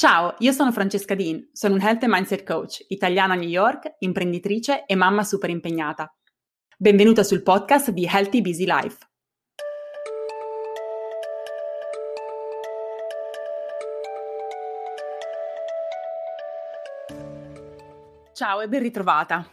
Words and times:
Ciao, 0.00 0.34
io 0.38 0.52
sono 0.52 0.72
Francesca 0.72 1.14
Dean, 1.14 1.50
sono 1.52 1.74
un 1.74 1.82
Health 1.82 2.04
and 2.04 2.12
Mindset 2.14 2.42
Coach, 2.42 2.86
italiana 2.88 3.34
a 3.34 3.36
New 3.36 3.46
York, 3.46 3.96
imprenditrice 3.98 4.86
e 4.86 4.94
mamma 4.94 5.22
super 5.24 5.50
impegnata. 5.50 6.10
Benvenuta 6.78 7.22
sul 7.22 7.42
podcast 7.42 7.90
di 7.90 8.08
Healthy 8.10 8.40
Busy 8.40 8.64
Life. 8.64 8.96
Ciao 18.32 18.62
e 18.62 18.68
ben 18.68 18.80
ritrovata. 18.80 19.46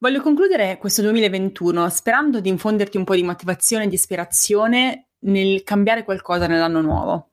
Voglio 0.00 0.20
concludere 0.22 0.76
questo 0.78 1.02
2021 1.02 1.88
sperando 1.88 2.40
di 2.40 2.48
infonderti 2.48 2.96
un 2.96 3.04
po' 3.04 3.14
di 3.14 3.22
motivazione 3.22 3.84
e 3.84 3.86
di 3.86 3.94
ispirazione 3.94 5.10
nel 5.20 5.62
cambiare 5.62 6.02
qualcosa 6.02 6.48
nell'anno 6.48 6.80
nuovo. 6.80 7.31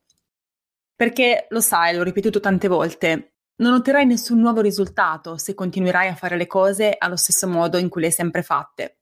Perché 1.00 1.46
lo 1.52 1.62
sai, 1.62 1.96
l'ho 1.96 2.04
ripetuto 2.04 2.42
tante 2.42 2.68
volte, 2.68 3.36
non 3.62 3.72
otterrai 3.72 4.06
nessun 4.06 4.38
nuovo 4.38 4.60
risultato 4.60 5.38
se 5.38 5.54
continuerai 5.54 6.10
a 6.10 6.16
fare 6.16 6.36
le 6.36 6.46
cose 6.46 6.94
allo 6.98 7.16
stesso 7.16 7.48
modo 7.48 7.78
in 7.78 7.88
cui 7.88 8.02
le 8.02 8.08
hai 8.08 8.14
sempre 8.14 8.44
fatte. 8.44 8.98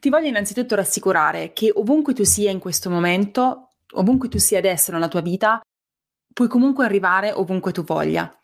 Ti 0.00 0.08
voglio 0.08 0.28
innanzitutto 0.28 0.74
rassicurare 0.74 1.52
che 1.52 1.70
ovunque 1.74 2.14
tu 2.14 2.24
sia 2.24 2.50
in 2.50 2.58
questo 2.58 2.88
momento, 2.88 3.72
ovunque 3.96 4.30
tu 4.30 4.38
sia 4.38 4.56
adesso 4.56 4.92
nella 4.92 5.08
tua 5.08 5.20
vita, 5.20 5.60
puoi 6.32 6.48
comunque 6.48 6.86
arrivare 6.86 7.32
ovunque 7.32 7.72
tu 7.72 7.84
voglia. 7.84 8.34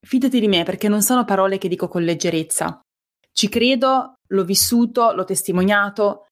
Fidati 0.00 0.38
di 0.38 0.46
me 0.46 0.62
perché 0.62 0.86
non 0.86 1.02
sono 1.02 1.24
parole 1.24 1.58
che 1.58 1.66
dico 1.66 1.88
con 1.88 2.04
leggerezza. 2.04 2.80
Ci 3.32 3.48
credo, 3.48 4.20
l'ho 4.24 4.44
vissuto, 4.44 5.10
l'ho 5.10 5.24
testimoniato. 5.24 6.26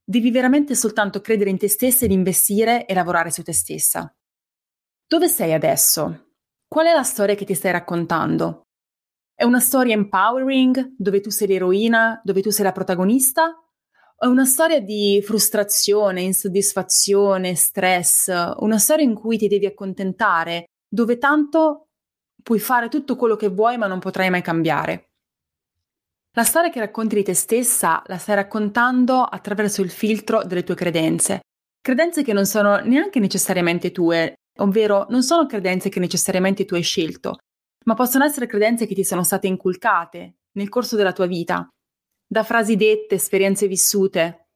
Devi 0.00 0.30
veramente 0.30 0.76
soltanto 0.76 1.20
credere 1.20 1.50
in 1.50 1.58
te 1.58 1.68
stessa 1.68 2.04
ed 2.04 2.12
investire 2.12 2.86
e 2.86 2.94
lavorare 2.94 3.32
su 3.32 3.42
te 3.42 3.52
stessa. 3.52 4.12
Dove 5.10 5.26
sei 5.26 5.54
adesso? 5.54 6.32
Qual 6.68 6.84
è 6.84 6.92
la 6.92 7.02
storia 7.02 7.34
che 7.34 7.46
ti 7.46 7.54
stai 7.54 7.72
raccontando? 7.72 8.66
È 9.34 9.42
una 9.42 9.58
storia 9.58 9.94
empowering, 9.94 10.96
dove 10.98 11.22
tu 11.22 11.30
sei 11.30 11.48
l'eroina, 11.48 12.20
dove 12.22 12.42
tu 12.42 12.50
sei 12.50 12.66
la 12.66 12.72
protagonista? 12.72 13.58
È 14.18 14.26
una 14.26 14.44
storia 14.44 14.82
di 14.82 15.22
frustrazione, 15.24 16.20
insoddisfazione, 16.20 17.54
stress, 17.54 18.26
una 18.58 18.76
storia 18.76 19.06
in 19.06 19.14
cui 19.14 19.38
ti 19.38 19.48
devi 19.48 19.64
accontentare, 19.64 20.66
dove 20.86 21.16
tanto 21.16 21.86
puoi 22.42 22.58
fare 22.58 22.88
tutto 22.88 23.16
quello 23.16 23.36
che 23.36 23.48
vuoi 23.48 23.78
ma 23.78 23.86
non 23.86 24.00
potrai 24.00 24.28
mai 24.28 24.42
cambiare? 24.42 25.12
La 26.32 26.44
storia 26.44 26.68
che 26.68 26.80
racconti 26.80 27.14
di 27.14 27.22
te 27.22 27.32
stessa 27.32 28.02
la 28.04 28.18
stai 28.18 28.34
raccontando 28.34 29.22
attraverso 29.22 29.80
il 29.80 29.88
filtro 29.88 30.44
delle 30.44 30.64
tue 30.64 30.74
credenze, 30.74 31.40
credenze 31.80 32.22
che 32.22 32.34
non 32.34 32.44
sono 32.44 32.80
neanche 32.80 33.20
necessariamente 33.20 33.90
tue, 33.90 34.34
ovvero 34.58 35.06
non 35.10 35.22
sono 35.22 35.46
credenze 35.46 35.88
che 35.88 36.00
necessariamente 36.00 36.64
tu 36.64 36.74
hai 36.74 36.82
scelto, 36.82 37.38
ma 37.84 37.94
possono 37.94 38.24
essere 38.24 38.46
credenze 38.46 38.86
che 38.86 38.94
ti 38.94 39.04
sono 39.04 39.22
state 39.22 39.46
inculcate 39.46 40.36
nel 40.52 40.68
corso 40.68 40.96
della 40.96 41.12
tua 41.12 41.26
vita, 41.26 41.68
da 42.26 42.42
frasi 42.42 42.76
dette, 42.76 43.14
esperienze 43.14 43.66
vissute. 43.66 44.48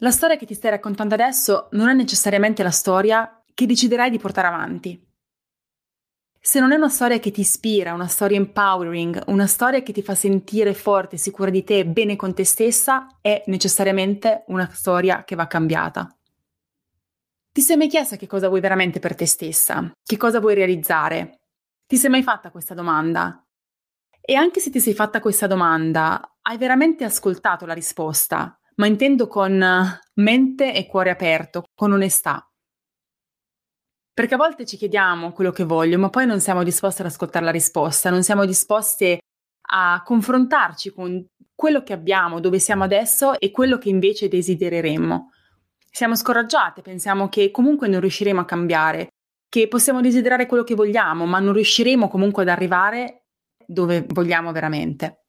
La 0.00 0.10
storia 0.10 0.36
che 0.36 0.46
ti 0.46 0.54
stai 0.54 0.70
raccontando 0.70 1.14
adesso 1.14 1.68
non 1.72 1.88
è 1.88 1.94
necessariamente 1.94 2.62
la 2.62 2.70
storia 2.70 3.42
che 3.54 3.66
deciderai 3.66 4.10
di 4.10 4.18
portare 4.18 4.48
avanti. 4.48 5.08
Se 6.42 6.58
non 6.58 6.72
è 6.72 6.76
una 6.76 6.88
storia 6.88 7.18
che 7.18 7.30
ti 7.30 7.40
ispira, 7.40 7.92
una 7.92 8.06
storia 8.06 8.38
empowering, 8.38 9.24
una 9.26 9.46
storia 9.46 9.82
che 9.82 9.92
ti 9.92 10.02
fa 10.02 10.14
sentire 10.14 10.72
forte, 10.72 11.18
sicura 11.18 11.50
di 11.50 11.62
te, 11.62 11.84
bene 11.84 12.16
con 12.16 12.34
te 12.34 12.44
stessa, 12.44 13.18
è 13.20 13.42
necessariamente 13.46 14.44
una 14.46 14.68
storia 14.72 15.22
che 15.24 15.34
va 15.34 15.46
cambiata. 15.46 16.08
Ti 17.52 17.62
sei 17.62 17.76
mai 17.76 17.88
chiesta 17.88 18.14
che 18.14 18.28
cosa 18.28 18.46
vuoi 18.46 18.60
veramente 18.60 19.00
per 19.00 19.16
te 19.16 19.26
stessa? 19.26 19.90
Che 20.00 20.16
cosa 20.16 20.38
vuoi 20.38 20.54
realizzare? 20.54 21.40
Ti 21.84 21.96
sei 21.96 22.08
mai 22.08 22.22
fatta 22.22 22.52
questa 22.52 22.74
domanda? 22.74 23.44
E 24.20 24.34
anche 24.34 24.60
se 24.60 24.70
ti 24.70 24.78
sei 24.78 24.94
fatta 24.94 25.18
questa 25.18 25.48
domanda, 25.48 26.36
hai 26.42 26.56
veramente 26.58 27.02
ascoltato 27.02 27.66
la 27.66 27.72
risposta, 27.72 28.56
ma 28.76 28.86
intendo 28.86 29.26
con 29.26 29.60
mente 30.14 30.74
e 30.74 30.86
cuore 30.86 31.10
aperto, 31.10 31.64
con 31.74 31.90
onestà. 31.90 32.48
Perché 34.14 34.34
a 34.34 34.36
volte 34.36 34.64
ci 34.64 34.76
chiediamo 34.76 35.32
quello 35.32 35.50
che 35.50 35.64
voglio, 35.64 35.98
ma 35.98 36.08
poi 36.08 36.26
non 36.26 36.38
siamo 36.38 36.62
disposti 36.62 37.00
ad 37.00 37.08
ascoltare 37.08 37.44
la 37.44 37.50
risposta, 37.50 38.10
non 38.10 38.22
siamo 38.22 38.44
disposti 38.44 39.18
a 39.72 40.02
confrontarci 40.04 40.92
con 40.92 41.26
quello 41.52 41.82
che 41.82 41.94
abbiamo, 41.94 42.38
dove 42.38 42.60
siamo 42.60 42.84
adesso 42.84 43.40
e 43.40 43.50
quello 43.50 43.76
che 43.78 43.88
invece 43.88 44.28
desidereremmo. 44.28 45.30
Siamo 45.90 46.14
scoraggiate, 46.14 46.82
pensiamo 46.82 47.28
che 47.28 47.50
comunque 47.50 47.88
non 47.88 48.00
riusciremo 48.00 48.40
a 48.40 48.44
cambiare, 48.44 49.08
che 49.48 49.66
possiamo 49.66 50.00
desiderare 50.00 50.46
quello 50.46 50.62
che 50.62 50.76
vogliamo, 50.76 51.26
ma 51.26 51.40
non 51.40 51.52
riusciremo 51.52 52.08
comunque 52.08 52.42
ad 52.42 52.48
arrivare 52.48 53.24
dove 53.66 54.06
vogliamo 54.08 54.52
veramente. 54.52 55.24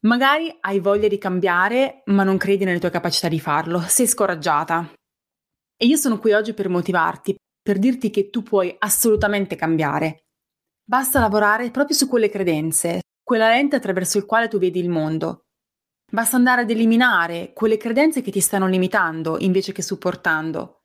Magari 0.00 0.56
hai 0.60 0.78
voglia 0.78 1.08
di 1.08 1.18
cambiare, 1.18 2.02
ma 2.06 2.22
non 2.22 2.36
credi 2.36 2.64
nelle 2.64 2.78
tue 2.78 2.90
capacità 2.90 3.28
di 3.28 3.40
farlo, 3.40 3.80
sei 3.80 4.06
scoraggiata. 4.06 4.92
E 5.76 5.86
io 5.86 5.96
sono 5.96 6.18
qui 6.18 6.32
oggi 6.32 6.54
per 6.54 6.68
motivarti, 6.68 7.36
per 7.60 7.78
dirti 7.78 8.10
che 8.10 8.30
tu 8.30 8.42
puoi 8.42 8.74
assolutamente 8.78 9.56
cambiare. 9.56 10.20
Basta 10.88 11.18
lavorare 11.18 11.72
proprio 11.72 11.96
su 11.96 12.06
quelle 12.08 12.28
credenze, 12.28 13.00
quella 13.24 13.48
lente 13.48 13.74
attraverso 13.74 14.18
il 14.18 14.26
quale 14.26 14.46
tu 14.46 14.58
vedi 14.58 14.78
il 14.78 14.88
mondo. 14.88 15.45
Basta 16.10 16.36
andare 16.36 16.62
ad 16.62 16.70
eliminare 16.70 17.52
quelle 17.52 17.76
credenze 17.76 18.22
che 18.22 18.30
ti 18.30 18.40
stanno 18.40 18.68
limitando 18.68 19.38
invece 19.40 19.72
che 19.72 19.82
supportando. 19.82 20.82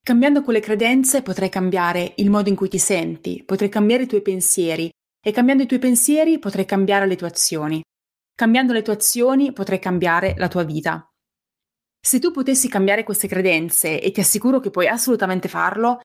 Cambiando 0.00 0.42
quelle 0.42 0.60
credenze 0.60 1.22
potrai 1.22 1.48
cambiare 1.48 2.14
il 2.16 2.30
modo 2.30 2.48
in 2.48 2.56
cui 2.56 2.68
ti 2.68 2.78
senti, 2.78 3.42
potrai 3.44 3.68
cambiare 3.68 4.04
i 4.04 4.06
tuoi 4.06 4.22
pensieri 4.22 4.90
e 5.20 5.30
cambiando 5.32 5.62
i 5.64 5.66
tuoi 5.66 5.78
pensieri 5.78 6.38
potrai 6.38 6.64
cambiare 6.64 7.06
le 7.06 7.16
tue 7.16 7.26
azioni. 7.26 7.82
Cambiando 8.34 8.72
le 8.72 8.82
tue 8.82 8.94
azioni 8.94 9.52
potrai 9.52 9.78
cambiare 9.78 10.34
la 10.36 10.48
tua 10.48 10.62
vita. 10.64 11.06
Se 12.04 12.18
tu 12.18 12.32
potessi 12.32 12.68
cambiare 12.68 13.04
queste 13.04 13.28
credenze, 13.28 14.00
e 14.00 14.10
ti 14.10 14.18
assicuro 14.18 14.58
che 14.58 14.70
puoi 14.70 14.88
assolutamente 14.88 15.48
farlo, 15.48 16.00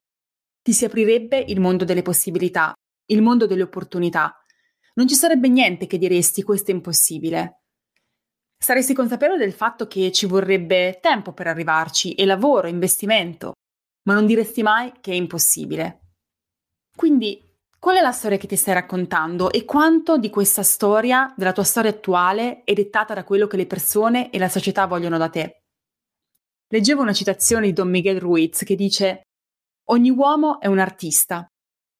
ti 0.62 0.72
si 0.72 0.84
aprirebbe 0.84 1.38
il 1.38 1.58
mondo 1.58 1.84
delle 1.84 2.02
possibilità, 2.02 2.72
il 3.06 3.22
mondo 3.22 3.46
delle 3.46 3.62
opportunità. 3.62 4.40
Non 4.94 5.08
ci 5.08 5.16
sarebbe 5.16 5.48
niente 5.48 5.88
che 5.88 5.98
diresti 5.98 6.42
questo 6.42 6.70
è 6.70 6.74
impossibile. 6.74 7.62
Saresti 8.60 8.92
consapevole 8.92 9.38
del 9.38 9.52
fatto 9.52 9.86
che 9.86 10.10
ci 10.10 10.26
vorrebbe 10.26 10.98
tempo 11.00 11.32
per 11.32 11.46
arrivarci 11.46 12.14
e 12.14 12.26
lavoro, 12.26 12.66
investimento, 12.66 13.52
ma 14.02 14.14
non 14.14 14.26
diresti 14.26 14.62
mai 14.62 14.92
che 15.00 15.12
è 15.12 15.14
impossibile. 15.14 16.00
Quindi, 16.94 17.40
qual 17.78 17.96
è 17.96 18.00
la 18.00 18.10
storia 18.10 18.36
che 18.36 18.48
ti 18.48 18.56
stai 18.56 18.74
raccontando 18.74 19.52
e 19.52 19.64
quanto 19.64 20.18
di 20.18 20.30
questa 20.30 20.64
storia, 20.64 21.32
della 21.36 21.52
tua 21.52 21.62
storia 21.62 21.90
attuale, 21.90 22.64
è 22.64 22.72
dettata 22.72 23.14
da 23.14 23.22
quello 23.22 23.46
che 23.46 23.56
le 23.56 23.66
persone 23.66 24.30
e 24.30 24.38
la 24.38 24.48
società 24.48 24.86
vogliono 24.86 25.16
da 25.16 25.28
te? 25.28 25.62
Leggevo 26.70 27.00
una 27.00 27.12
citazione 27.12 27.66
di 27.66 27.72
Don 27.72 27.88
Miguel 27.88 28.18
Ruiz 28.18 28.64
che 28.64 28.74
dice 28.74 29.22
Ogni 29.90 30.10
uomo 30.10 30.60
è 30.60 30.66
un 30.66 30.80
artista 30.80 31.46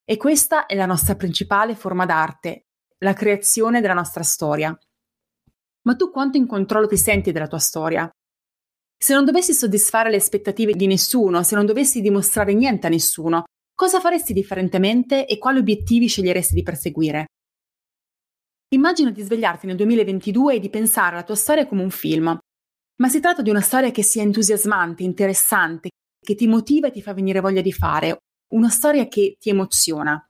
e 0.03 0.17
questa 0.17 0.65
è 0.65 0.75
la 0.75 0.85
nostra 0.85 1.15
principale 1.15 1.73
forma 1.73 2.05
d'arte, 2.05 2.65
la 2.99 3.13
creazione 3.13 3.79
della 3.79 3.93
nostra 3.93 4.21
storia 4.21 4.77
ma 5.85 5.95
tu 5.95 6.11
quanto 6.11 6.37
in 6.37 6.47
controllo 6.47 6.87
ti 6.87 6.97
senti 6.97 7.31
della 7.31 7.47
tua 7.47 7.59
storia? 7.59 8.09
Se 9.01 9.13
non 9.13 9.23
dovessi 9.23 9.53
soddisfare 9.53 10.09
le 10.09 10.17
aspettative 10.17 10.73
di 10.73 10.85
nessuno, 10.85 11.41
se 11.43 11.55
non 11.55 11.65
dovessi 11.65 12.01
dimostrare 12.01 12.53
niente 12.53 12.87
a 12.87 12.89
nessuno, 12.89 13.43
cosa 13.73 13.99
faresti 13.99 14.33
differentemente 14.33 15.25
e 15.25 15.37
quali 15.37 15.59
obiettivi 15.59 16.07
sceglieresti 16.07 16.53
di 16.53 16.63
perseguire? 16.63 17.25
Immagina 18.75 19.09
di 19.09 19.21
svegliarti 19.21 19.65
nel 19.67 19.77
2022 19.77 20.55
e 20.55 20.59
di 20.59 20.69
pensare 20.69 21.15
alla 21.15 21.23
tua 21.23 21.35
storia 21.35 21.65
come 21.65 21.81
un 21.81 21.89
film, 21.89 22.37
ma 22.97 23.07
si 23.07 23.19
tratta 23.19 23.41
di 23.41 23.49
una 23.49 23.61
storia 23.61 23.91
che 23.91 24.03
sia 24.03 24.21
entusiasmante, 24.21 25.03
interessante, 25.03 25.89
che 26.19 26.35
ti 26.35 26.45
motiva 26.45 26.87
e 26.87 26.91
ti 26.91 27.01
fa 27.01 27.13
venire 27.13 27.39
voglia 27.39 27.61
di 27.61 27.71
fare, 27.71 28.17
una 28.53 28.69
storia 28.69 29.07
che 29.07 29.37
ti 29.39 29.49
emoziona, 29.49 30.21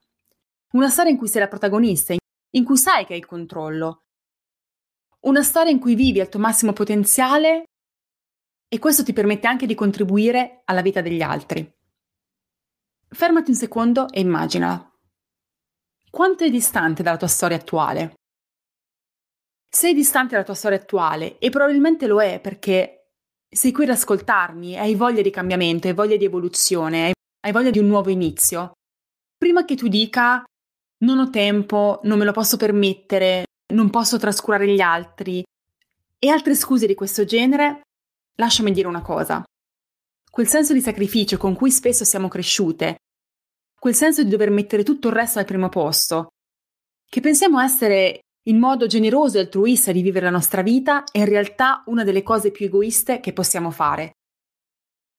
una 0.73 0.89
storia 0.89 1.11
in 1.11 1.17
cui 1.17 1.27
sei 1.27 1.41
la 1.41 1.47
protagonista, 1.47 2.13
in 2.13 2.63
cui 2.63 2.77
sai 2.77 3.05
che 3.05 3.13
hai 3.13 3.19
il 3.19 3.25
controllo, 3.25 4.03
una 5.21 5.43
storia 5.43 5.71
in 5.71 5.79
cui 5.79 5.95
vivi 5.95 6.19
al 6.19 6.29
tuo 6.29 6.39
massimo 6.39 6.73
potenziale 6.73 7.63
e 8.67 8.79
questo 8.79 9.03
ti 9.03 9.13
permette 9.13 9.47
anche 9.47 9.65
di 9.65 9.75
contribuire 9.75 10.61
alla 10.65 10.81
vita 10.81 11.01
degli 11.01 11.21
altri. 11.21 11.69
Fermati 13.09 13.49
un 13.49 13.55
secondo 13.55 14.07
e 14.09 14.19
immaginala. 14.19 14.85
Quanto 16.11 16.43
è 16.43 16.49
distante 16.49 17.03
dalla 17.03 17.17
tua 17.17 17.27
storia 17.27 17.57
attuale? 17.57 18.13
Sei 19.67 19.93
distante 19.93 20.31
dalla 20.31 20.43
tua 20.43 20.53
storia 20.53 20.77
attuale 20.77 21.37
e 21.39 21.49
probabilmente 21.49 22.07
lo 22.07 22.21
è 22.21 22.39
perché 22.39 23.11
sei 23.49 23.71
qui 23.71 23.83
ad 23.83 23.89
ascoltarmi, 23.89 24.77
hai 24.77 24.95
voglia 24.95 25.21
di 25.21 25.31
cambiamento, 25.31 25.87
hai 25.87 25.93
voglia 25.93 26.17
di 26.17 26.25
evoluzione, 26.25 27.13
hai 27.41 27.51
voglia 27.51 27.71
di 27.71 27.79
un 27.79 27.87
nuovo 27.87 28.09
inizio. 28.09 28.73
Prima 29.37 29.65
che 29.65 29.75
tu 29.75 29.87
dica 29.87 30.43
non 31.03 31.17
ho 31.17 31.29
tempo, 31.29 31.99
non 32.03 32.17
me 32.19 32.25
lo 32.25 32.31
posso 32.31 32.57
permettere, 32.57 33.45
non 33.69 33.89
posso 33.89 34.17
trascurare 34.17 34.67
gli 34.67 34.81
altri 34.81 35.43
e 36.17 36.29
altre 36.29 36.55
scuse 36.55 36.87
di 36.87 36.95
questo 36.95 37.25
genere, 37.25 37.81
lasciami 38.35 38.71
dire 38.71 38.87
una 38.87 39.01
cosa. 39.01 39.43
Quel 40.29 40.47
senso 40.47 40.73
di 40.73 40.81
sacrificio 40.81 41.37
con 41.37 41.55
cui 41.55 41.71
spesso 41.71 42.03
siamo 42.03 42.27
cresciute, 42.27 42.97
quel 43.79 43.95
senso 43.95 44.23
di 44.23 44.29
dover 44.29 44.49
mettere 44.49 44.83
tutto 44.83 45.07
il 45.07 45.13
resto 45.13 45.39
al 45.39 45.45
primo 45.45 45.69
posto, 45.69 46.27
che 47.07 47.21
pensiamo 47.21 47.59
essere 47.59 48.19
il 48.47 48.55
modo 48.55 48.87
generoso 48.87 49.37
e 49.37 49.41
altruista 49.41 49.91
di 49.91 50.01
vivere 50.01 50.25
la 50.25 50.31
nostra 50.31 50.61
vita 50.61 51.03
è 51.11 51.19
in 51.19 51.25
realtà 51.25 51.83
una 51.87 52.03
delle 52.03 52.23
cose 52.23 52.51
più 52.51 52.65
egoiste 52.65 53.19
che 53.19 53.33
possiamo 53.33 53.71
fare. 53.71 54.13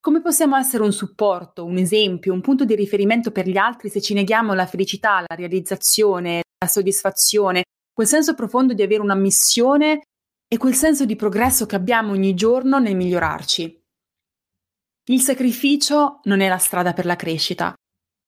Come 0.01 0.23
possiamo 0.23 0.57
essere 0.57 0.83
un 0.83 0.93
supporto, 0.93 1.65
un 1.65 1.77
esempio, 1.77 2.33
un 2.33 2.41
punto 2.41 2.65
di 2.65 2.75
riferimento 2.75 3.31
per 3.33 3.47
gli 3.47 3.59
altri 3.59 3.91
se 3.91 4.01
ci 4.01 4.15
neghiamo 4.15 4.55
la 4.55 4.67
felicità, 4.67 5.21
la 5.21 5.35
realizzazione, 5.35 6.43
la 6.59 6.69
soddisfazione, 6.69 7.65
quel 8.01 8.13
senso 8.13 8.33
profondo 8.33 8.73
di 8.73 8.81
avere 8.81 9.03
una 9.03 9.15
missione 9.15 10.05
e 10.49 10.57
quel 10.57 10.73
senso 10.73 11.05
di 11.05 11.17
progresso 11.17 11.67
che 11.67 11.77
abbiamo 11.77 12.13
ogni 12.13 12.33
giorno 12.33 12.79
nel 12.79 12.97
migliorarci? 12.97 13.79
Il 15.11 15.21
sacrificio 15.21 16.21
non 16.23 16.41
è 16.41 16.49
la 16.49 16.57
strada 16.57 16.95
per 16.95 17.05
la 17.05 17.15
crescita. 17.15 17.75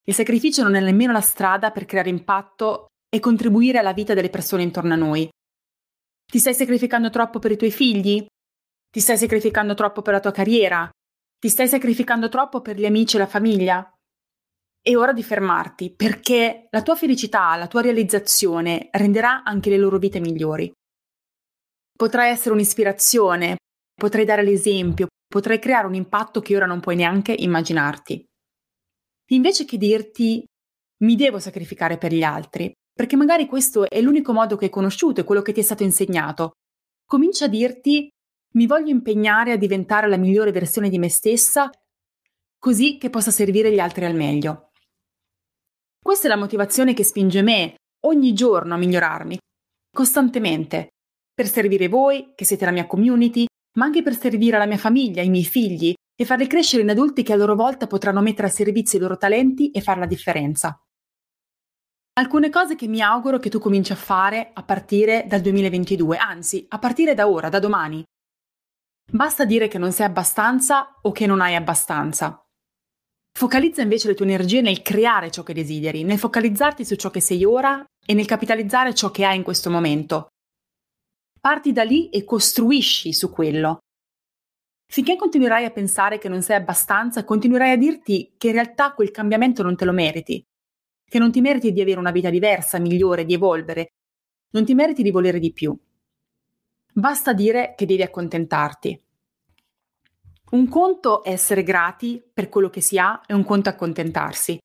Il 0.04 0.12
sacrificio 0.12 0.62
non 0.62 0.74
è 0.74 0.80
nemmeno 0.80 1.12
la 1.12 1.22
strada 1.22 1.70
per 1.70 1.86
creare 1.86 2.10
impatto 2.10 2.88
e 3.08 3.18
contribuire 3.18 3.78
alla 3.78 3.94
vita 3.94 4.12
delle 4.12 4.28
persone 4.28 4.62
intorno 4.62 4.92
a 4.92 4.96
noi. 4.96 5.26
Ti 6.30 6.38
stai 6.38 6.52
sacrificando 6.52 7.08
troppo 7.08 7.38
per 7.38 7.52
i 7.52 7.56
tuoi 7.56 7.70
figli? 7.70 8.26
Ti 8.90 9.00
stai 9.00 9.16
sacrificando 9.16 9.72
troppo 9.72 10.02
per 10.02 10.12
la 10.12 10.20
tua 10.20 10.32
carriera? 10.32 10.86
Ti 11.38 11.48
stai 11.48 11.66
sacrificando 11.66 12.28
troppo 12.28 12.60
per 12.60 12.76
gli 12.76 12.84
amici 12.84 13.16
e 13.16 13.20
la 13.20 13.26
famiglia? 13.26 13.90
È 14.84 14.96
ora 14.96 15.12
di 15.12 15.22
fermarti 15.22 15.94
perché 15.94 16.66
la 16.70 16.82
tua 16.82 16.96
felicità, 16.96 17.54
la 17.54 17.68
tua 17.68 17.82
realizzazione 17.82 18.88
renderà 18.90 19.44
anche 19.44 19.70
le 19.70 19.76
loro 19.76 19.96
vite 19.96 20.18
migliori. 20.18 20.72
Potrai 21.96 22.30
essere 22.30 22.52
un'ispirazione, 22.54 23.58
potrai 23.94 24.24
dare 24.24 24.42
l'esempio, 24.42 25.06
potrai 25.24 25.60
creare 25.60 25.86
un 25.86 25.94
impatto 25.94 26.40
che 26.40 26.56
ora 26.56 26.66
non 26.66 26.80
puoi 26.80 26.96
neanche 26.96 27.32
immaginarti. 27.32 28.24
Invece 29.30 29.64
che 29.66 29.78
dirti 29.78 30.44
mi 31.04 31.14
devo 31.14 31.38
sacrificare 31.38 31.96
per 31.96 32.12
gli 32.12 32.24
altri, 32.24 32.72
perché 32.92 33.14
magari 33.14 33.46
questo 33.46 33.88
è 33.88 34.00
l'unico 34.00 34.32
modo 34.32 34.56
che 34.56 34.64
hai 34.64 34.70
conosciuto, 34.70 35.20
è 35.20 35.24
quello 35.24 35.42
che 35.42 35.52
ti 35.52 35.60
è 35.60 35.62
stato 35.62 35.84
insegnato. 35.84 36.54
Comincia 37.06 37.44
a 37.44 37.48
dirti 37.48 38.08
mi 38.54 38.66
voglio 38.66 38.90
impegnare 38.90 39.52
a 39.52 39.56
diventare 39.56 40.08
la 40.08 40.16
migliore 40.16 40.50
versione 40.50 40.88
di 40.88 40.98
me 40.98 41.08
stessa, 41.08 41.70
così 42.58 42.98
che 42.98 43.10
possa 43.10 43.30
servire 43.30 43.72
gli 43.72 43.78
altri 43.78 44.06
al 44.06 44.16
meglio. 44.16 44.71
Questa 46.02 46.26
è 46.26 46.28
la 46.28 46.36
motivazione 46.36 46.94
che 46.94 47.04
spinge 47.04 47.42
me 47.42 47.76
ogni 48.06 48.32
giorno 48.32 48.74
a 48.74 48.76
migliorarmi, 48.76 49.38
costantemente, 49.94 50.88
per 51.32 51.46
servire 51.46 51.86
voi, 51.86 52.32
che 52.34 52.44
siete 52.44 52.64
la 52.64 52.72
mia 52.72 52.86
community, 52.86 53.46
ma 53.78 53.84
anche 53.84 54.02
per 54.02 54.16
servire 54.16 54.58
la 54.58 54.66
mia 54.66 54.78
famiglia, 54.78 55.22
i 55.22 55.30
miei 55.30 55.44
figli 55.44 55.94
e 56.14 56.24
farli 56.24 56.48
crescere 56.48 56.82
in 56.82 56.90
adulti 56.90 57.22
che 57.22 57.32
a 57.32 57.36
loro 57.36 57.54
volta 57.54 57.86
potranno 57.86 58.20
mettere 58.20 58.48
a 58.48 58.50
servizio 58.50 58.98
i 58.98 59.00
loro 59.00 59.16
talenti 59.16 59.70
e 59.70 59.80
fare 59.80 60.00
la 60.00 60.06
differenza. 60.06 60.76
Alcune 62.14 62.50
cose 62.50 62.74
che 62.74 62.88
mi 62.88 63.00
auguro 63.00 63.38
che 63.38 63.48
tu 63.48 63.58
cominci 63.58 63.92
a 63.92 63.96
fare 63.96 64.50
a 64.52 64.62
partire 64.64 65.24
dal 65.26 65.40
2022, 65.40 66.16
anzi, 66.16 66.66
a 66.68 66.78
partire 66.78 67.14
da 67.14 67.28
ora, 67.28 67.48
da 67.48 67.58
domani. 67.58 68.02
Basta 69.10 69.44
dire 69.44 69.68
che 69.68 69.78
non 69.78 69.92
sei 69.92 70.06
abbastanza 70.06 70.98
o 71.00 71.12
che 71.12 71.26
non 71.26 71.40
hai 71.40 71.54
abbastanza. 71.54 72.42
Focalizza 73.32 73.82
invece 73.82 74.08
le 74.08 74.14
tue 74.14 74.26
energie 74.26 74.60
nel 74.60 74.82
creare 74.82 75.30
ciò 75.30 75.42
che 75.42 75.54
desideri, 75.54 76.04
nel 76.04 76.18
focalizzarti 76.18 76.84
su 76.84 76.94
ciò 76.96 77.10
che 77.10 77.20
sei 77.20 77.44
ora 77.44 77.84
e 78.04 78.14
nel 78.14 78.26
capitalizzare 78.26 78.94
ciò 78.94 79.10
che 79.10 79.24
hai 79.24 79.36
in 79.36 79.42
questo 79.42 79.70
momento. 79.70 80.28
Parti 81.40 81.72
da 81.72 81.82
lì 81.82 82.08
e 82.10 82.24
costruisci 82.24 83.12
su 83.12 83.30
quello. 83.30 83.78
Finché 84.86 85.16
continuerai 85.16 85.64
a 85.64 85.70
pensare 85.70 86.18
che 86.18 86.28
non 86.28 86.42
sei 86.42 86.56
abbastanza, 86.56 87.24
continuerai 87.24 87.72
a 87.72 87.76
dirti 87.76 88.34
che 88.36 88.48
in 88.48 88.52
realtà 88.52 88.92
quel 88.92 89.10
cambiamento 89.10 89.62
non 89.62 89.74
te 89.74 89.86
lo 89.86 89.92
meriti, 89.92 90.44
che 91.04 91.18
non 91.18 91.32
ti 91.32 91.40
meriti 91.40 91.72
di 91.72 91.80
avere 91.80 91.98
una 91.98 92.10
vita 92.10 92.28
diversa, 92.28 92.78
migliore, 92.78 93.24
di 93.24 93.34
evolvere, 93.34 93.94
non 94.50 94.64
ti 94.64 94.74
meriti 94.74 95.02
di 95.02 95.10
volere 95.10 95.38
di 95.38 95.52
più. 95.52 95.76
Basta 96.92 97.32
dire 97.32 97.74
che 97.74 97.86
devi 97.86 98.02
accontentarti. 98.02 99.02
Un 100.52 100.68
conto 100.68 101.22
è 101.22 101.30
essere 101.30 101.62
grati 101.62 102.22
per 102.32 102.50
quello 102.50 102.68
che 102.68 102.82
si 102.82 102.98
ha 102.98 103.22
e 103.26 103.32
un 103.32 103.42
conto 103.42 103.70
è 103.70 103.72
accontentarsi. 103.72 104.58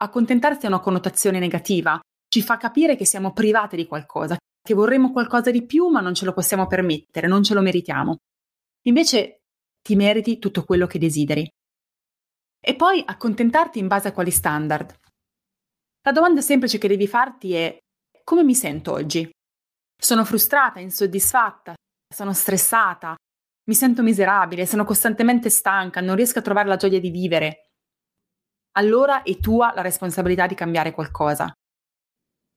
Accontentarsi 0.00 0.64
ha 0.64 0.68
una 0.68 0.80
connotazione 0.80 1.38
negativa, 1.38 2.00
ci 2.28 2.40
fa 2.40 2.56
capire 2.56 2.96
che 2.96 3.04
siamo 3.04 3.32
private 3.32 3.76
di 3.76 3.86
qualcosa, 3.86 4.38
che 4.62 4.74
vorremmo 4.74 5.12
qualcosa 5.12 5.50
di 5.50 5.66
più 5.66 5.88
ma 5.88 6.00
non 6.00 6.14
ce 6.14 6.24
lo 6.24 6.32
possiamo 6.32 6.66
permettere, 6.66 7.26
non 7.26 7.42
ce 7.42 7.52
lo 7.52 7.60
meritiamo. 7.60 8.16
Invece 8.86 9.40
ti 9.82 9.96
meriti 9.96 10.38
tutto 10.38 10.64
quello 10.64 10.86
che 10.86 10.98
desideri. 10.98 11.46
E 12.60 12.74
poi 12.74 13.02
accontentarti 13.04 13.78
in 13.78 13.86
base 13.86 14.08
a 14.08 14.12
quali 14.12 14.30
standard. 14.30 14.98
La 16.02 16.12
domanda 16.12 16.40
semplice 16.40 16.78
che 16.78 16.88
devi 16.88 17.06
farti 17.06 17.52
è 17.54 17.78
come 18.24 18.44
mi 18.44 18.54
sento 18.54 18.92
oggi? 18.92 19.30
Sono 20.00 20.24
frustrata, 20.24 20.80
insoddisfatta, 20.80 21.74
sono 22.14 22.32
stressata, 22.32 23.14
mi 23.68 23.74
sento 23.74 24.02
miserabile, 24.02 24.66
sono 24.66 24.84
costantemente 24.84 25.50
stanca, 25.50 26.00
non 26.00 26.16
riesco 26.16 26.38
a 26.38 26.42
trovare 26.42 26.68
la 26.68 26.76
gioia 26.76 26.98
di 26.98 27.10
vivere. 27.10 27.68
Allora 28.78 29.22
è 29.22 29.36
tua 29.36 29.72
la 29.74 29.82
responsabilità 29.82 30.46
di 30.46 30.54
cambiare 30.54 30.92
qualcosa. 30.92 31.52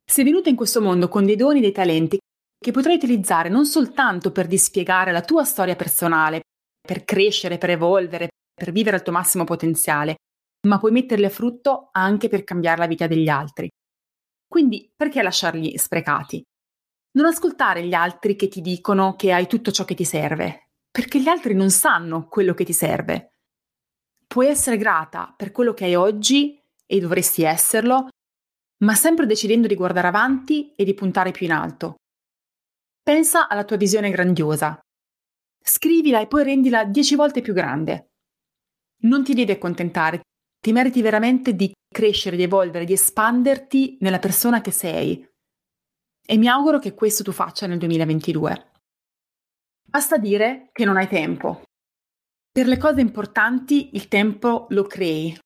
Sei 0.10 0.24
venuta 0.24 0.50
in 0.50 0.56
questo 0.56 0.82
mondo 0.82 1.08
con 1.10 1.26
dei 1.26 1.36
doni, 1.36 1.60
dei 1.62 1.72
talenti 1.72 2.18
che 2.58 2.72
potrai 2.72 2.96
utilizzare 2.96 3.50
non 3.50 3.66
soltanto 3.66 4.32
per 4.32 4.48
dispiegare 4.48 5.12
la 5.12 5.22
tua 5.22 5.44
storia 5.44 5.76
personale, 5.76 6.42
per 6.80 7.04
crescere, 7.04 7.58
per 7.58 7.72
evolvere, 7.72 8.30
per 8.54 8.72
vivere 8.72 8.98
al 8.98 9.04
tuo 9.04 9.14
massimo 9.14 9.44
potenziale, 9.44 10.16
ma 10.68 10.78
puoi 10.78 10.92
metterli 10.92 11.26
a 11.26 11.30
frutto 11.30 11.90
anche 11.92 12.30
per 12.30 12.44
cambiare 12.44 12.80
la 12.80 12.88
vita 12.88 13.08
degli 13.08 13.30
altri. 13.30 13.68
Quindi 14.48 14.92
perché 14.96 15.22
lasciarli 15.22 15.78
sprecati? 15.78 16.42
Non 17.14 17.26
ascoltare 17.26 17.84
gli 17.84 17.94
altri 17.94 18.36
che 18.36 18.48
ti 18.48 18.62
dicono 18.62 19.16
che 19.16 19.34
hai 19.34 19.48
tutto 19.48 19.72
ciò 19.72 19.84
che 19.86 19.96
ti 19.96 20.06
serve, 20.06 20.71
perché 20.92 21.22
gli 21.22 21.30
altri 21.30 21.54
non 21.54 21.72
sanno 21.72 22.28
quello 22.28 22.54
che 22.54 22.66
ti 22.66 22.74
serve. 22.74 23.30
Puoi 24.28 24.48
essere 24.48 24.78
grata 24.78 25.34
per 25.36 25.52
quello 25.52 25.74
che 25.74 25.86
hai 25.86 25.96
oggi 25.96 26.62
e 26.86 27.00
dovresti 27.00 27.44
esserlo, 27.44 28.10
ma 28.84 28.94
sempre 28.96 29.26
decidendo 29.26 29.68
di 29.68 29.76
guardare 29.76 30.08
avanti 30.08 30.74
e 30.76 30.84
di 30.84 30.94
puntare 30.94 31.32
più 31.32 31.46
in 31.46 31.54
alto. 31.54 31.96
Pensa 33.02 33.48
alla 33.48 33.64
tua 33.64 33.78
visione 33.78 34.10
grandiosa. 34.10 34.80
Scrivila 35.64 36.20
e 36.20 36.28
poi 36.28 36.44
rendila 36.44 36.84
dieci 36.86 37.16
volte 37.16 37.42
più 37.42 37.54
grande. 37.54 38.08
Non 39.04 39.24
ti 39.24 39.34
devi 39.34 39.52
accontentare, 39.52 40.22
ti 40.60 40.72
meriti 40.72 41.02
veramente 41.02 41.56
di 41.56 41.72
crescere, 41.88 42.36
di 42.36 42.44
evolvere, 42.44 42.86
di 42.86 42.94
espanderti 42.94 43.98
nella 44.02 44.20
persona 44.20 44.62
che 44.62 44.72
sei. 44.72 45.28
E 46.26 46.38
mi 46.38 46.48
auguro 46.48 46.80
che 46.80 46.94
questo 46.94 47.24
tu 47.24 47.32
faccia 47.32 47.68
nel 47.68 47.80
2022. 47.80 48.71
Basta 49.84 50.18
dire 50.18 50.70
che 50.72 50.86
non 50.86 50.98
hai 50.98 51.08
tempo. 51.08 51.64
Per 52.52 52.68
le 52.68 52.78
cose 52.78 53.02
importanti 53.02 53.96
il 53.96 54.08
tempo 54.08 54.68
lo 54.70 54.84
crei, 54.84 55.38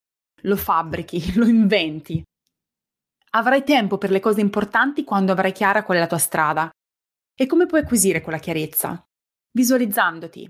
lo 0.41 0.55
fabbrichi, 0.55 1.33
lo 1.37 1.45
inventi. 1.45 2.23
Avrai 3.31 3.63
tempo 3.63 3.97
per 3.97 4.11
le 4.11 4.19
cose 4.19 4.41
importanti 4.41 5.03
quando 5.03 5.31
avrai 5.31 5.51
chiara 5.51 5.83
qual 5.83 5.97
è 5.97 5.99
la 5.99 6.07
tua 6.07 6.17
strada. 6.17 6.69
E 7.37 7.45
come 7.45 7.65
puoi 7.65 7.81
acquisire 7.81 8.21
quella 8.21 8.39
chiarezza? 8.39 9.05
Visualizzandoti, 9.51 10.49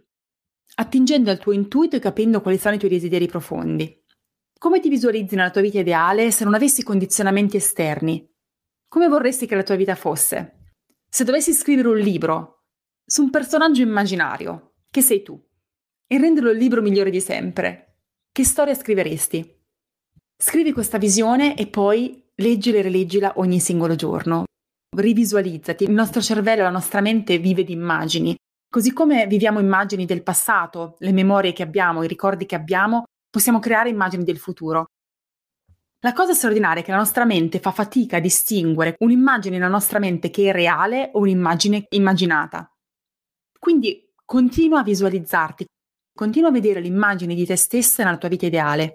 attingendo 0.75 1.31
al 1.31 1.39
tuo 1.39 1.51
intuito 1.51 1.95
e 1.95 1.99
capendo 1.99 2.41
quali 2.41 2.57
sono 2.57 2.75
i 2.75 2.77
tuoi 2.77 2.91
desideri 2.91 3.27
profondi. 3.27 4.03
Come 4.57 4.79
ti 4.79 4.89
visualizzi 4.89 5.35
nella 5.35 5.51
tua 5.51 5.61
vita 5.61 5.79
ideale 5.79 6.31
se 6.31 6.43
non 6.43 6.53
avessi 6.53 6.83
condizionamenti 6.83 7.57
esterni? 7.57 8.27
Come 8.87 9.07
vorresti 9.07 9.45
che 9.45 9.55
la 9.55 9.63
tua 9.63 9.75
vita 9.75 9.95
fosse? 9.95 10.73
Se 11.09 11.23
dovessi 11.23 11.53
scrivere 11.53 11.87
un 11.87 11.97
libro 11.97 12.54
su 13.05 13.21
un 13.21 13.29
personaggio 13.29 13.81
immaginario, 13.81 14.74
che 14.89 15.01
sei 15.01 15.21
tu, 15.21 15.39
e 16.07 16.17
renderlo 16.17 16.50
il 16.50 16.57
libro 16.57 16.81
migliore 16.81 17.09
di 17.09 17.21
sempre, 17.21 17.97
che 18.31 18.43
storia 18.43 18.74
scriveresti? 18.74 19.63
Scrivi 20.38 20.74
questa 20.74 20.97
visione 20.97 21.55
e 21.55 21.67
poi 21.67 22.21
leggila 22.35 22.79
e 22.79 22.81
rileggila 22.81 23.33
ogni 23.38 23.59
singolo 23.59 23.95
giorno. 23.95 24.43
Rivisualizzati. 24.93 25.85
Il 25.85 25.91
nostro 25.91 26.21
cervello, 26.21 26.63
la 26.63 26.69
nostra 26.69 27.00
mente 27.00 27.38
vive 27.38 27.63
di 27.63 27.71
immagini. 27.71 28.35
Così 28.69 28.91
come 28.91 29.27
viviamo 29.27 29.59
immagini 29.59 30.05
del 30.05 30.24
passato, 30.24 30.95
le 31.00 31.13
memorie 31.13 31.53
che 31.53 31.63
abbiamo, 31.63 32.03
i 32.03 32.07
ricordi 32.09 32.45
che 32.45 32.55
abbiamo, 32.55 33.05
possiamo 33.29 33.59
creare 33.59 33.88
immagini 33.88 34.25
del 34.25 34.38
futuro. 34.38 34.88
La 36.01 36.12
cosa 36.12 36.33
straordinaria 36.33 36.81
è 36.81 36.85
che 36.85 36.91
la 36.91 36.97
nostra 36.97 37.24
mente 37.24 37.59
fa 37.59 37.71
fatica 37.71 38.17
a 38.17 38.19
distinguere 38.19 38.95
un'immagine 39.00 39.57
nella 39.57 39.69
nostra 39.69 40.00
mente 40.00 40.29
che 40.29 40.50
è 40.50 40.51
reale 40.51 41.09
o 41.13 41.19
un'immagine 41.19 41.85
immaginata. 41.91 42.69
Quindi 43.65 44.13
continua 44.24 44.81
a 44.81 44.84
visualizzarti, 44.84 45.65
continua 46.13 46.50
a 46.50 46.51
vedere 46.51 46.79
l'immagine 46.79 47.34
di 47.34 47.48
te 47.48 47.55
stessa 47.55 48.03
nella 48.03 48.19
tua 48.19 48.29
vita 48.29 48.45
ideale. 48.45 48.93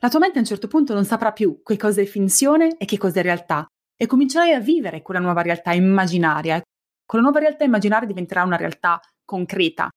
La 0.00 0.08
tua 0.08 0.20
mente 0.20 0.38
a 0.38 0.42
un 0.42 0.46
certo 0.46 0.68
punto 0.68 0.94
non 0.94 1.04
saprà 1.04 1.32
più 1.32 1.62
che 1.64 1.76
cosa 1.76 2.00
è 2.00 2.04
finzione 2.04 2.76
e 2.78 2.84
che 2.84 2.96
cosa 2.96 3.18
è 3.18 3.22
realtà 3.24 3.66
e 3.96 4.06
comincerai 4.06 4.52
a 4.52 4.60
vivere 4.60 5.02
quella 5.02 5.18
nuova 5.18 5.42
realtà 5.42 5.72
immaginaria. 5.72 6.62
Quella 7.04 7.24
nuova 7.24 7.40
realtà 7.40 7.64
immaginaria 7.64 8.06
diventerà 8.06 8.44
una 8.44 8.54
realtà 8.56 9.00
concreta, 9.24 9.88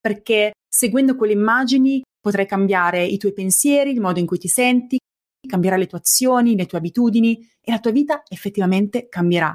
perché 0.00 0.52
seguendo 0.66 1.14
quelle 1.14 1.34
immagini 1.34 2.00
potrai 2.18 2.46
cambiare 2.46 3.04
i 3.04 3.18
tuoi 3.18 3.34
pensieri, 3.34 3.90
il 3.90 4.00
modo 4.00 4.18
in 4.18 4.24
cui 4.24 4.38
ti 4.38 4.48
senti, 4.48 4.96
cambierai 5.46 5.80
le 5.80 5.88
tue 5.88 5.98
azioni, 5.98 6.56
le 6.56 6.64
tue 6.64 6.78
abitudini 6.78 7.36
e 7.60 7.70
la 7.70 7.80
tua 7.80 7.90
vita 7.90 8.22
effettivamente 8.26 9.08
cambierà 9.10 9.54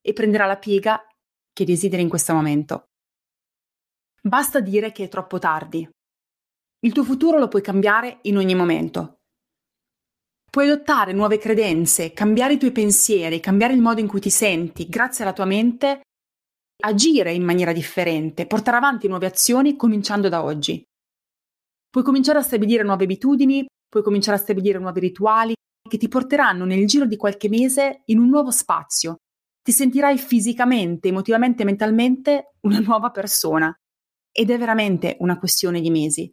e 0.00 0.12
prenderà 0.12 0.46
la 0.46 0.56
piega 0.56 1.04
che 1.52 1.64
desideri 1.64 2.02
in 2.02 2.08
questo 2.08 2.32
momento. 2.32 2.84
Basta 4.22 4.60
dire 4.60 4.92
che 4.92 5.04
è 5.04 5.08
troppo 5.08 5.38
tardi. 5.38 5.88
Il 6.82 6.92
tuo 6.92 7.04
futuro 7.04 7.38
lo 7.38 7.48
puoi 7.48 7.62
cambiare 7.62 8.18
in 8.22 8.36
ogni 8.36 8.54
momento. 8.54 9.18
Puoi 10.50 10.68
adottare 10.68 11.12
nuove 11.12 11.38
credenze, 11.38 12.12
cambiare 12.12 12.54
i 12.54 12.58
tuoi 12.58 12.72
pensieri, 12.72 13.40
cambiare 13.40 13.72
il 13.72 13.80
modo 13.80 14.00
in 14.00 14.08
cui 14.08 14.20
ti 14.20 14.30
senti, 14.30 14.88
grazie 14.88 15.22
alla 15.22 15.32
tua 15.32 15.44
mente, 15.44 16.00
agire 16.82 17.32
in 17.32 17.44
maniera 17.44 17.72
differente, 17.72 18.46
portare 18.46 18.76
avanti 18.78 19.06
nuove 19.06 19.26
azioni 19.26 19.76
cominciando 19.76 20.28
da 20.28 20.42
oggi. 20.42 20.82
Puoi 21.88 22.04
cominciare 22.04 22.38
a 22.38 22.42
stabilire 22.42 22.82
nuove 22.82 23.04
abitudini, 23.04 23.64
puoi 23.88 24.02
cominciare 24.02 24.36
a 24.36 24.40
stabilire 24.40 24.78
nuovi 24.78 25.00
rituali 25.00 25.54
che 25.88 25.98
ti 25.98 26.08
porteranno 26.08 26.64
nel 26.64 26.86
giro 26.86 27.06
di 27.06 27.16
qualche 27.16 27.48
mese 27.48 28.02
in 28.06 28.18
un 28.18 28.28
nuovo 28.28 28.50
spazio. 28.50 29.16
Ti 29.62 29.72
sentirai 29.72 30.18
fisicamente, 30.18 31.08
emotivamente 31.08 31.62
e 31.62 31.66
mentalmente 31.66 32.54
una 32.60 32.78
nuova 32.80 33.10
persona. 33.10 33.74
Ed 34.32 34.50
è 34.50 34.58
veramente 34.58 35.16
una 35.20 35.38
questione 35.38 35.80
di 35.80 35.90
mesi. 35.90 36.32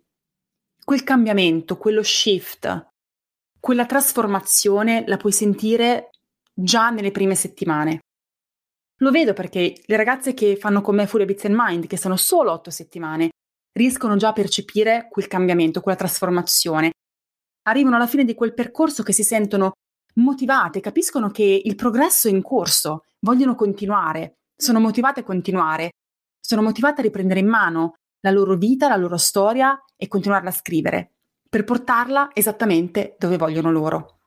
Quel 0.84 1.04
cambiamento, 1.04 1.78
quello 1.78 2.04
shift, 2.04 2.88
quella 3.60 3.86
trasformazione 3.86 5.04
la 5.08 5.18
puoi 5.18 5.32
sentire 5.34 6.12
già 6.54 6.90
nelle 6.90 7.12
prime 7.12 7.36
settimane. 7.36 8.00
Lo 9.02 9.12
vedo 9.12 9.34
perché 9.34 9.76
le 9.86 9.96
ragazze 9.96 10.34
che 10.34 10.56
fanno 10.56 10.82
con 10.82 10.96
me 10.96 11.06
Fury 11.06 11.26
Bits 11.26 11.46
and 11.46 11.56
Mind, 11.58 11.88
che 11.88 11.98
sono 11.98 12.16
solo 12.16 12.52
otto 12.52 12.72
settimane, 12.72 13.30
riescono 13.74 14.16
già 14.16 14.30
a 14.30 14.34
percepire 14.34 15.08
quel 15.10 15.28
cambiamento, 15.28 15.82
quella 15.82 15.98
trasformazione. 15.98 16.92
Arrivano 17.64 17.98
alla 17.98 18.08
fine 18.08 18.24
di 18.24 18.34
quel 18.34 18.54
percorso 18.54 19.04
che 19.04 19.14
si 19.14 19.24
sentono 19.24 19.74
motivate, 20.18 20.80
capiscono 20.80 21.30
che 21.30 21.62
il 21.64 21.76
progresso 21.76 22.28
è 22.28 22.32
in 22.32 22.42
corso, 22.42 23.06
vogliono 23.20 23.56
continuare, 23.56 24.38
sono 24.56 24.80
motivate 24.80 25.22
a 25.22 25.24
continuare, 25.24 25.92
sono 26.40 26.62
motivate 26.62 27.02
a 27.02 27.04
riprendere 27.04 27.40
in 27.40 27.48
mano 27.48 27.96
la 28.22 28.32
loro 28.32 28.56
vita, 28.56 28.88
la 28.88 28.96
loro 28.96 29.18
storia 29.18 29.80
e 29.96 30.08
continuarla 30.08 30.50
a 30.50 30.54
scrivere 30.54 31.12
per 31.50 31.64
portarla 31.64 32.30
esattamente 32.34 33.16
dove 33.18 33.38
vogliono 33.38 33.72
loro. 33.72 34.20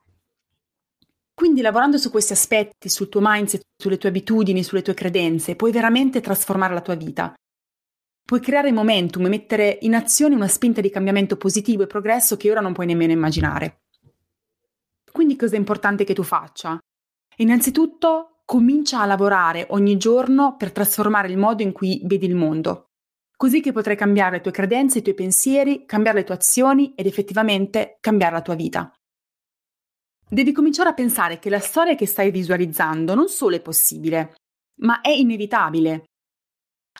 Quindi 1.33 1.61
lavorando 1.61 1.97
su 1.97 2.09
questi 2.11 2.33
aspetti, 2.33 2.89
sul 2.89 3.09
tuo 3.09 3.21
mindset, 3.23 3.61
sulle 3.77 3.97
tue 3.97 4.09
abitudini, 4.09 4.63
sulle 4.63 4.81
tue 4.81 4.93
credenze, 4.93 5.55
puoi 5.55 5.71
veramente 5.71 6.21
trasformare 6.21 6.73
la 6.73 6.81
tua 6.81 6.95
vita. 6.95 7.33
Puoi 8.23 8.39
creare 8.39 8.71
momentum 8.71 9.25
e 9.25 9.29
mettere 9.29 9.77
in 9.81 9.95
azione 9.95 10.35
una 10.35 10.47
spinta 10.47 10.81
di 10.81 10.89
cambiamento 10.89 11.37
positivo 11.37 11.83
e 11.83 11.87
progresso 11.87 12.37
che 12.37 12.51
ora 12.51 12.61
non 12.61 12.73
puoi 12.73 12.85
nemmeno 12.85 13.11
immaginare. 13.11 13.81
Quindi 15.21 15.37
cosa 15.37 15.53
è 15.53 15.59
importante 15.59 16.03
che 16.03 16.15
tu 16.15 16.23
faccia? 16.23 16.79
Innanzitutto 17.37 18.41
comincia 18.43 19.01
a 19.01 19.05
lavorare 19.05 19.67
ogni 19.69 19.95
giorno 19.97 20.55
per 20.57 20.71
trasformare 20.71 21.27
il 21.27 21.37
modo 21.37 21.61
in 21.61 21.71
cui 21.71 22.01
vedi 22.05 22.25
il 22.25 22.33
mondo 22.33 22.87
così 23.37 23.61
che 23.61 23.71
potrai 23.71 23.95
cambiare 23.95 24.37
le 24.37 24.41
tue 24.41 24.51
credenze, 24.51 24.97
i 24.97 25.01
tuoi 25.03 25.13
pensieri, 25.13 25.85
cambiare 25.85 26.19
le 26.19 26.23
tue 26.23 26.33
azioni 26.33 26.93
ed 26.95 27.05
effettivamente 27.05 27.97
cambiare 27.99 28.33
la 28.33 28.41
tua 28.41 28.55
vita. 28.55 28.91
Devi 30.27 30.51
cominciare 30.51 30.89
a 30.89 30.93
pensare 30.95 31.37
che 31.37 31.51
la 31.51 31.59
storia 31.59 31.93
che 31.93 32.07
stai 32.07 32.31
visualizzando 32.31 33.13
non 33.13 33.29
solo 33.29 33.55
è 33.55 33.61
possibile, 33.61 34.35
ma 34.81 35.01
è 35.01 35.09
inevitabile. 35.09 36.05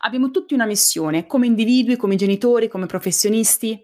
Abbiamo 0.02 0.30
tutti 0.30 0.54
una 0.54 0.66
missione, 0.66 1.26
come 1.26 1.48
individui, 1.48 1.96
come 1.96 2.16
genitori, 2.16 2.68
come 2.68 2.86
professionisti. 2.86 3.84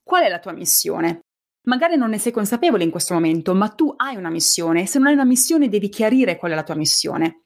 Qual 0.00 0.22
è 0.22 0.28
la 0.28 0.38
tua 0.38 0.52
missione? 0.52 1.23
Magari 1.66 1.96
non 1.96 2.10
ne 2.10 2.18
sei 2.18 2.32
consapevole 2.32 2.84
in 2.84 2.90
questo 2.90 3.14
momento, 3.14 3.54
ma 3.54 3.68
tu 3.70 3.92
hai 3.96 4.16
una 4.16 4.28
missione 4.28 4.82
e 4.82 4.86
se 4.86 4.98
non 4.98 5.08
hai 5.08 5.14
una 5.14 5.24
missione 5.24 5.68
devi 5.68 5.88
chiarire 5.88 6.36
qual 6.36 6.52
è 6.52 6.54
la 6.54 6.62
tua 6.62 6.74
missione. 6.74 7.44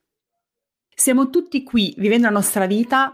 Siamo 0.89 1.31
tutti 1.31 1.63
qui 1.63 1.95
vivendo 1.99 2.27
la 2.27 2.33
nostra 2.33 2.67
vita 2.67 3.13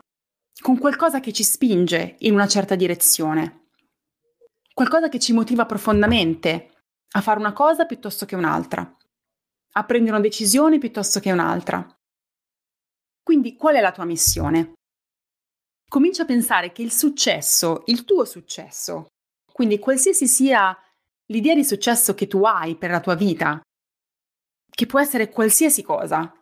con 0.63 0.79
qualcosa 0.79 1.21
che 1.21 1.33
ci 1.33 1.45
spinge 1.45 2.17
in 2.21 2.33
una 2.33 2.47
certa 2.49 2.75
direzione, 2.75 3.69
qualcosa 4.73 5.11
che 5.11 5.19
ci 5.19 5.35
motiva 5.35 5.67
profondamente 5.67 6.71
a 7.17 7.21
fare 7.21 7.39
una 7.39 7.53
cosa 7.53 7.85
piuttosto 7.85 8.25
che 8.25 8.37
un'altra, 8.37 8.97
a 9.73 9.85
prendere 9.85 10.17
una 10.17 10.25
decisione 10.25 10.79
piuttosto 10.79 11.21
che 11.21 11.33
un'altra. 11.33 11.87
Quindi 13.23 13.57
qual 13.57 13.75
è 13.75 13.81
la 13.81 13.93
tua 13.93 14.05
missione? 14.07 14.73
Comincia 15.87 16.23
a 16.23 16.27
pensare 16.27 16.73
che 16.73 16.81
il 16.81 16.93
successo, 16.93 17.83
il 17.87 18.05
tuo 18.05 18.25
successo, 18.25 19.09
quindi 19.53 19.79
qualsiasi 19.79 20.27
sia 20.27 20.77
l'idea 21.27 21.55
di 21.55 21.65
successo 21.65 22.15
che 22.15 22.27
tu 22.27 22.45
hai 22.45 22.77
per 22.77 22.91
la 22.91 23.01
tua 23.01 23.15
vita, 23.15 23.61
che 24.71 24.87
può 24.87 25.01
essere 25.01 25.31
qualsiasi 25.31 25.83
cosa, 25.83 26.33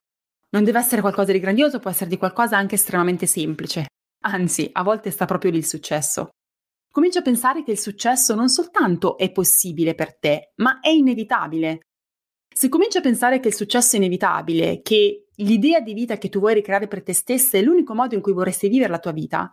non 0.50 0.64
deve 0.64 0.78
essere 0.78 1.00
qualcosa 1.00 1.32
di 1.32 1.40
grandioso, 1.40 1.78
può 1.78 1.90
essere 1.90 2.10
di 2.10 2.16
qualcosa 2.16 2.56
anche 2.56 2.74
estremamente 2.74 3.26
semplice. 3.26 3.86
Anzi, 4.24 4.68
a 4.72 4.82
volte 4.82 5.10
sta 5.10 5.24
proprio 5.24 5.50
lì 5.50 5.58
il 5.58 5.66
successo. 5.66 6.30
Comincia 6.90 7.20
a 7.20 7.22
pensare 7.22 7.62
che 7.62 7.70
il 7.70 7.78
successo 7.78 8.34
non 8.34 8.48
soltanto 8.48 9.16
è 9.16 9.32
possibile 9.32 9.94
per 9.94 10.18
te, 10.18 10.52
ma 10.56 10.80
è 10.80 10.90
inevitabile. 10.90 11.80
Se 12.54 12.68
cominci 12.68 12.98
a 12.98 13.00
pensare 13.00 13.40
che 13.40 13.48
il 13.48 13.54
successo 13.54 13.96
è 13.96 13.98
inevitabile, 13.98 14.82
che 14.82 15.28
l'idea 15.36 15.80
di 15.80 15.94
vita 15.94 16.18
che 16.18 16.28
tu 16.28 16.38
vuoi 16.38 16.52
ricreare 16.54 16.86
per 16.86 17.02
te 17.02 17.14
stessa 17.14 17.56
è 17.56 17.62
l'unico 17.62 17.94
modo 17.94 18.14
in 18.14 18.20
cui 18.20 18.34
vorresti 18.34 18.68
vivere 18.68 18.90
la 18.90 18.98
tua 18.98 19.12
vita, 19.12 19.50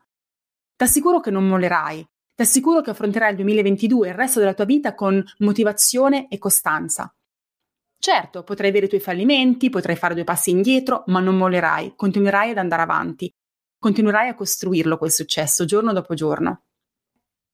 ti 0.76 0.84
assicuro 0.84 1.22
che 1.22 1.32
non 1.32 1.48
mollerai, 1.48 2.06
ti 2.40 2.46
assicuro 2.46 2.80
che 2.80 2.92
affronterai 2.92 3.32
il 3.32 3.36
2022 3.36 4.08
e 4.08 4.10
il 4.12 4.16
resto 4.16 4.40
della 4.40 4.54
tua 4.54 4.64
vita 4.64 4.96
con 4.96 5.22
motivazione 5.40 6.30
e 6.30 6.38
costanza. 6.38 7.14
Certo, 8.02 8.44
potrai 8.44 8.70
avere 8.70 8.86
i 8.86 8.90
tuoi 8.90 9.02
fallimenti, 9.02 9.70
potrai 9.70 9.98
fare 9.98 10.14
due 10.14 10.24
passi 10.24 10.52
indietro, 10.52 11.04
ma 11.08 11.20
non 11.20 11.36
mollerai, 11.36 11.96
continuerai 11.98 12.52
ad 12.52 12.58
andare 12.58 12.82
avanti 12.82 13.30
continuerai 13.80 14.28
a 14.28 14.36
costruirlo 14.36 14.98
quel 14.98 15.12
successo 15.12 15.64
giorno 15.64 15.94
dopo 15.94 16.14
giorno. 16.14 16.64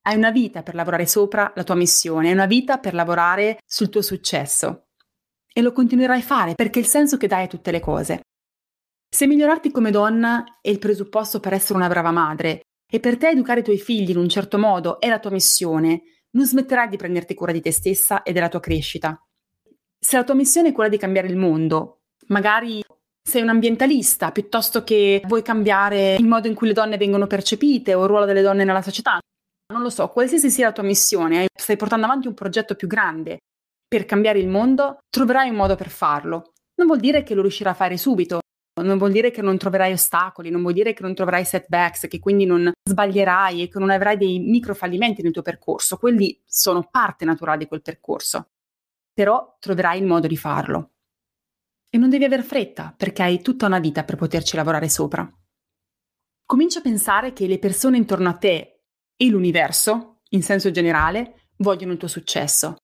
Hai 0.01 0.15
una 0.15 0.31
vita 0.31 0.63
per 0.63 0.75
lavorare 0.75 1.05
sopra 1.05 1.51
la 1.55 1.63
tua 1.63 1.75
missione, 1.75 2.27
hai 2.27 2.33
una 2.33 2.47
vita 2.47 2.79
per 2.79 2.93
lavorare 2.93 3.59
sul 3.65 3.89
tuo 3.89 4.01
successo 4.01 4.87
e 5.53 5.61
lo 5.61 5.71
continuerai 5.71 6.19
a 6.19 6.23
fare 6.23 6.55
perché 6.55 6.79
è 6.79 6.81
il 6.81 6.87
senso 6.87 7.17
che 7.17 7.27
dai 7.27 7.45
a 7.45 7.47
tutte 7.47 7.71
le 7.71 7.79
cose. 7.79 8.21
Se 9.07 9.27
migliorarti 9.27 9.71
come 9.71 9.91
donna 9.91 10.43
è 10.61 10.69
il 10.69 10.79
presupposto 10.79 11.39
per 11.39 11.53
essere 11.53 11.77
una 11.77 11.87
brava 11.87 12.11
madre 12.11 12.61
e 12.89 12.99
per 12.99 13.17
te 13.17 13.29
educare 13.29 13.61
i 13.61 13.63
tuoi 13.63 13.77
figli 13.77 14.11
in 14.11 14.17
un 14.17 14.29
certo 14.29 14.57
modo 14.57 14.99
è 14.99 15.09
la 15.09 15.19
tua 15.19 15.31
missione, 15.31 16.03
non 16.31 16.45
smetterai 16.45 16.89
di 16.89 16.97
prenderti 16.97 17.33
cura 17.33 17.51
di 17.51 17.61
te 17.61 17.71
stessa 17.71 18.23
e 18.23 18.31
della 18.31 18.49
tua 18.49 18.59
crescita. 18.59 19.19
Se 19.97 20.17
la 20.17 20.23
tua 20.23 20.35
missione 20.35 20.69
è 20.69 20.71
quella 20.71 20.89
di 20.89 20.97
cambiare 20.97 21.27
il 21.27 21.37
mondo, 21.37 22.01
magari 22.27 22.83
sei 23.27 23.41
un 23.41 23.49
ambientalista 23.49 24.31
piuttosto 24.31 24.83
che 24.83 25.21
vuoi 25.25 25.41
cambiare 25.41 26.15
il 26.15 26.27
modo 26.27 26.47
in 26.47 26.53
cui 26.53 26.67
le 26.67 26.73
donne 26.73 26.97
vengono 26.97 27.25
percepite 27.25 27.93
o 27.95 28.03
il 28.03 28.07
ruolo 28.07 28.25
delle 28.25 28.41
donne 28.41 28.63
nella 28.63 28.83
società. 28.83 29.19
Non 29.73 29.81
lo 29.81 29.89
so, 29.89 30.09
qualsiasi 30.09 30.51
sia 30.51 30.67
la 30.67 30.73
tua 30.73 30.83
missione, 30.83 31.47
stai 31.53 31.75
portando 31.75 32.05
avanti 32.05 32.27
un 32.27 32.35
progetto 32.35 32.75
più 32.75 32.87
grande 32.87 33.39
per 33.87 34.05
cambiare 34.05 34.39
il 34.39 34.47
mondo, 34.47 34.99
troverai 35.09 35.49
un 35.49 35.55
modo 35.55 35.75
per 35.75 35.89
farlo. 35.89 36.53
Non 36.75 36.87
vuol 36.87 36.99
dire 36.99 37.23
che 37.23 37.33
lo 37.33 37.41
riuscirai 37.41 37.71
a 37.71 37.75
fare 37.75 37.97
subito, 37.97 38.41
non 38.81 38.97
vuol 38.97 39.11
dire 39.11 39.31
che 39.31 39.41
non 39.41 39.57
troverai 39.57 39.93
ostacoli, 39.93 40.49
non 40.49 40.61
vuol 40.61 40.73
dire 40.73 40.93
che 40.93 41.01
non 41.01 41.15
troverai 41.15 41.45
setbacks, 41.45 42.07
che 42.07 42.19
quindi 42.19 42.45
non 42.45 42.71
sbaglierai 42.83 43.61
e 43.61 43.67
che 43.69 43.79
non 43.79 43.89
avrai 43.89 44.17
dei 44.17 44.39
micro 44.39 44.75
fallimenti 44.75 45.21
nel 45.21 45.31
tuo 45.31 45.41
percorso. 45.41 45.97
Quelli 45.97 46.41
sono 46.45 46.87
parte 46.89 47.23
naturale 47.23 47.59
di 47.59 47.67
quel 47.67 47.81
percorso. 47.81 48.49
Però 49.13 49.57
troverai 49.59 49.99
il 49.99 50.05
modo 50.05 50.27
di 50.27 50.35
farlo. 50.35 50.91
E 51.89 51.97
non 51.97 52.09
devi 52.09 52.25
aver 52.25 52.43
fretta, 52.43 52.93
perché 52.95 53.23
hai 53.23 53.41
tutta 53.41 53.65
una 53.65 53.79
vita 53.79 54.03
per 54.03 54.17
poterci 54.17 54.57
lavorare 54.57 54.89
sopra. 54.89 55.29
Comincia 56.45 56.79
a 56.79 56.83
pensare 56.83 57.31
che 57.31 57.47
le 57.47 57.59
persone 57.59 57.95
intorno 57.95 58.27
a 58.27 58.33
te 58.33 58.81
e 59.15 59.29
l'universo, 59.29 60.19
in 60.29 60.43
senso 60.43 60.69
generale, 60.71 61.47
vogliono 61.57 61.93
il 61.93 61.97
tuo 61.97 62.09
successo. 62.09 62.75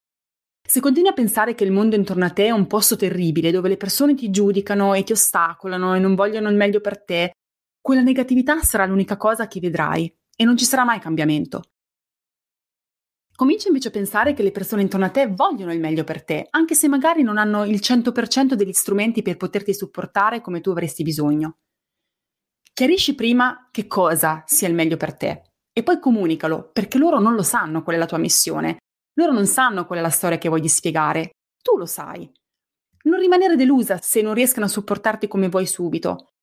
Se 0.72 0.80
continui 0.80 1.10
a 1.10 1.14
pensare 1.14 1.54
che 1.54 1.66
il 1.66 1.72
mondo 1.74 1.98
intorno 1.98 2.24
a 2.24 2.30
te 2.30 2.46
è 2.46 2.52
un 2.52 2.66
posto 2.66 2.96
terribile, 2.96 3.52
dove 3.52 3.68
le 3.68 3.76
persone 3.76 4.16
ti 4.16 4.30
giudicano 4.30 4.94
e 4.94 5.04
ti 5.04 5.12
ostacolano 5.12 5.96
e 5.96 6.00
non 6.00 6.16
vogliono 6.16 6.48
il 6.48 6.56
meglio 6.56 6.80
per 6.80 7.04
te, 7.04 7.34
quella 7.82 8.00
negatività 8.00 8.62
sarà 8.62 8.86
l'unica 8.86 9.18
cosa 9.18 9.50
che 9.50 9.60
vedrai 9.60 10.10
e 10.34 10.46
non 10.46 10.56
ci 10.56 10.64
sarà 10.64 10.86
mai 10.86 11.02
cambiamento. 11.02 11.64
Comincia 13.36 13.68
invece 13.68 13.90
a 13.90 13.92
pensare 13.92 14.34
che 14.34 14.44
le 14.44 14.52
persone 14.52 14.82
intorno 14.82 15.08
a 15.08 15.10
te 15.10 15.28
vogliono 15.28 15.74
il 15.74 15.82
meglio 15.82 16.06
per 16.06 16.24
te, 16.24 16.48
anche 16.52 16.74
se 16.74 16.88
magari 16.88 17.22
non 17.22 17.38
hanno 17.38 17.66
il 17.66 17.82
100% 17.84 18.54
degli 18.54 18.72
strumenti 18.72 19.22
per 19.22 19.36
poterti 19.36 19.74
supportare 19.74 20.40
come 20.40 20.62
tu 20.62 20.70
avresti 20.70 21.04
bisogno. 21.04 21.58
Chiarisci 22.72 23.14
prima 23.14 23.68
che 23.72 23.88
cosa 23.88 24.46
sia 24.46 24.70
il 24.70 24.74
meglio 24.74 24.96
per 24.96 25.18
te 25.18 25.42
e 25.74 25.84
poi 25.84 26.00
comunicalo, 26.00 26.70
perché 26.72 26.98
loro 26.98 27.20
non 27.20 27.36
lo 27.36 27.44
sanno 27.44 27.84
qual 27.84 27.98
è 27.98 28.00
la 28.00 28.06
tua 28.06 28.20
missione, 28.20 28.78
loro 29.14 29.32
non 29.32 29.46
sanno 29.46 29.86
qual 29.86 30.00
è 30.00 30.02
la 30.02 30.10
storia 30.10 30.38
che 30.38 30.50
vuoi 30.50 30.68
spiegare, 30.68 31.32
tu 31.62 31.78
lo 31.78 31.86
sai. 31.86 32.32
Non 33.04 33.20
rimanere 33.20 33.56
delusa 33.56 34.00
se 34.02 34.22
non 34.22 34.34
riescono 34.34 34.66
a 34.66 34.70
supportarti 34.70 35.28
come 35.28 35.50
vuoi 35.50 35.66
subito, 35.66 36.34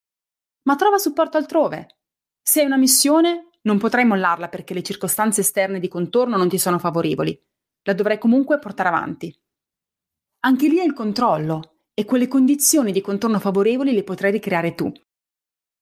ma 0.69 0.77
trova 0.77 0.99
supporto 0.99 1.37
altrove. 1.37 1.99
Se 2.43 2.61
hai 2.61 2.67
una 2.67 2.77
missione, 2.77 3.49
non 3.63 3.79
potrai 3.79 4.05
mollarla 4.05 4.49
perché 4.49 4.75
le 4.75 4.83
circostanze 4.83 5.41
esterne 5.41 5.81
di 5.81 5.89
contorno 5.89 6.37
non 6.37 6.49
ti 6.49 6.59
sono 6.59 6.79
favorevoli. 6.79 7.39
La 7.85 7.95
dovrai 7.95 8.19
comunque 8.19 8.59
portare 8.59 8.89
avanti. 8.89 9.35
Anche 10.41 10.69
lì 10.69 10.79
hai 10.79 10.87
il 10.87 10.93
controllo 10.93 11.79
e 11.95 12.05
quelle 12.05 12.29
condizioni 12.29 12.93
di 12.93 13.01
contorno 13.01 13.39
favorevoli 13.39 13.93
le 13.93 14.05
potrai 14.05 14.31
ricreare 14.31 14.75
tu. 14.75 14.93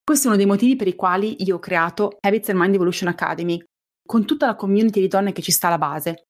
Questo 0.04 0.26
è 0.26 0.28
uno 0.28 0.36
dei 0.36 0.46
motivi 0.46 0.76
per 0.76 0.86
i 0.86 0.94
quali 0.94 1.42
io 1.42 1.56
ho 1.56 1.58
creato 1.58 2.16
Habits 2.20 2.50
and 2.50 2.58
Mind 2.58 2.74
Evolution 2.74 3.08
Academy, 3.08 3.60
con 4.06 4.24
tutta 4.24 4.46
la 4.46 4.54
community 4.54 5.00
di 5.00 5.08
donne 5.08 5.32
che 5.32 5.42
ci 5.42 5.50
sta 5.50 5.66
alla 5.66 5.78
base, 5.78 6.28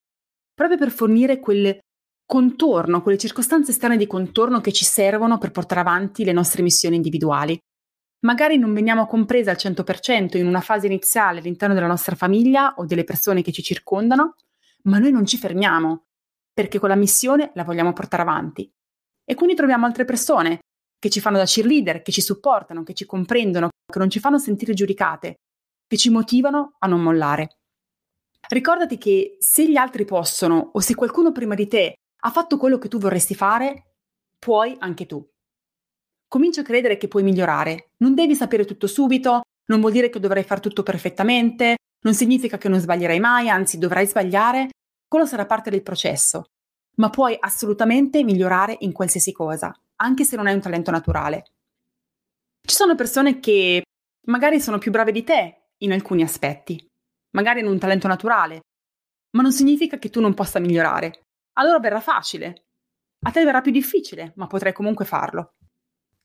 proprio 0.56 0.78
per 0.78 0.90
fornire 0.90 1.38
quel 1.38 1.78
contorno, 2.24 3.02
quelle 3.02 3.18
circostanze 3.18 3.70
esterne 3.72 3.98
di 3.98 4.06
contorno 4.06 4.60
che 4.60 4.72
ci 4.72 4.86
servono 4.86 5.36
per 5.36 5.50
portare 5.50 5.82
avanti 5.82 6.24
le 6.24 6.32
nostre 6.32 6.62
missioni 6.62 6.96
individuali. 6.96 7.56
Magari 8.20 8.56
non 8.56 8.72
veniamo 8.72 9.06
comprese 9.06 9.50
al 9.50 9.56
100% 9.56 10.38
in 10.38 10.46
una 10.46 10.62
fase 10.62 10.86
iniziale 10.86 11.38
all'interno 11.38 11.74
della 11.74 11.86
nostra 11.86 12.16
famiglia 12.16 12.74
o 12.78 12.86
delle 12.86 13.04
persone 13.04 13.42
che 13.42 13.52
ci 13.52 13.62
circondano, 13.62 14.34
ma 14.84 14.98
noi 14.98 15.12
non 15.12 15.26
ci 15.26 15.36
fermiamo, 15.36 16.06
perché 16.52 16.78
quella 16.78 16.96
missione 16.96 17.50
la 17.54 17.62
vogliamo 17.62 17.92
portare 17.92 18.22
avanti. 18.22 18.68
E 19.24 19.34
quindi 19.34 19.54
troviamo 19.54 19.84
altre 19.84 20.06
persone 20.06 20.60
che 20.98 21.10
ci 21.10 21.20
fanno 21.20 21.36
da 21.36 21.44
cheerleader, 21.44 22.00
che 22.00 22.12
ci 22.12 22.22
supportano, 22.22 22.82
che 22.82 22.94
ci 22.94 23.04
comprendono, 23.04 23.68
che 23.92 23.98
non 23.98 24.08
ci 24.08 24.20
fanno 24.20 24.38
sentire 24.38 24.72
giudicate, 24.72 25.34
che 25.86 25.96
ci 25.98 26.08
motivano 26.08 26.76
a 26.78 26.86
non 26.86 27.02
mollare. 27.02 27.55
Ricordati 28.48 28.96
che 28.96 29.36
se 29.40 29.68
gli 29.68 29.76
altri 29.76 30.04
possono 30.04 30.70
o 30.72 30.80
se 30.80 30.94
qualcuno 30.94 31.32
prima 31.32 31.54
di 31.54 31.66
te 31.66 31.94
ha 32.20 32.30
fatto 32.30 32.56
quello 32.56 32.78
che 32.78 32.88
tu 32.88 32.98
vorresti 32.98 33.34
fare, 33.34 33.94
puoi 34.38 34.76
anche 34.78 35.06
tu. 35.06 35.24
Comincia 36.28 36.60
a 36.60 36.64
credere 36.64 36.96
che 36.96 37.08
puoi 37.08 37.22
migliorare. 37.22 37.90
Non 37.98 38.14
devi 38.14 38.34
sapere 38.34 38.64
tutto 38.64 38.86
subito, 38.86 39.42
non 39.66 39.80
vuol 39.80 39.92
dire 39.92 40.10
che 40.10 40.20
dovrai 40.20 40.44
fare 40.44 40.60
tutto 40.60 40.82
perfettamente, 40.82 41.76
non 42.02 42.14
significa 42.14 42.58
che 42.58 42.68
non 42.68 42.80
sbaglierai 42.80 43.18
mai, 43.18 43.48
anzi 43.48 43.78
dovrai 43.78 44.06
sbagliare, 44.06 44.68
quello 45.08 45.26
sarà 45.26 45.46
parte 45.46 45.70
del 45.70 45.82
processo. 45.82 46.44
Ma 46.96 47.10
puoi 47.10 47.36
assolutamente 47.38 48.22
migliorare 48.22 48.76
in 48.80 48.92
qualsiasi 48.92 49.32
cosa, 49.32 49.74
anche 49.96 50.24
se 50.24 50.36
non 50.36 50.46
hai 50.46 50.54
un 50.54 50.60
talento 50.60 50.90
naturale. 50.90 51.44
Ci 52.60 52.74
sono 52.74 52.94
persone 52.94 53.38
che 53.40 53.82
magari 54.26 54.60
sono 54.60 54.78
più 54.78 54.90
brave 54.90 55.12
di 55.12 55.24
te 55.24 55.70
in 55.78 55.92
alcuni 55.92 56.22
aspetti, 56.22 56.88
magari 57.36 57.60
hanno 57.60 57.70
un 57.70 57.78
talento 57.78 58.08
naturale, 58.08 58.62
ma 59.36 59.42
non 59.42 59.52
significa 59.52 59.98
che 59.98 60.10
tu 60.10 60.20
non 60.20 60.34
possa 60.34 60.58
migliorare 60.58 61.20
allora 61.58 61.78
verrà 61.78 62.00
facile. 62.00 62.64
A 63.26 63.30
te 63.30 63.44
verrà 63.44 63.60
più 63.60 63.72
difficile, 63.72 64.32
ma 64.36 64.46
potrai 64.46 64.72
comunque 64.72 65.04
farlo. 65.04 65.54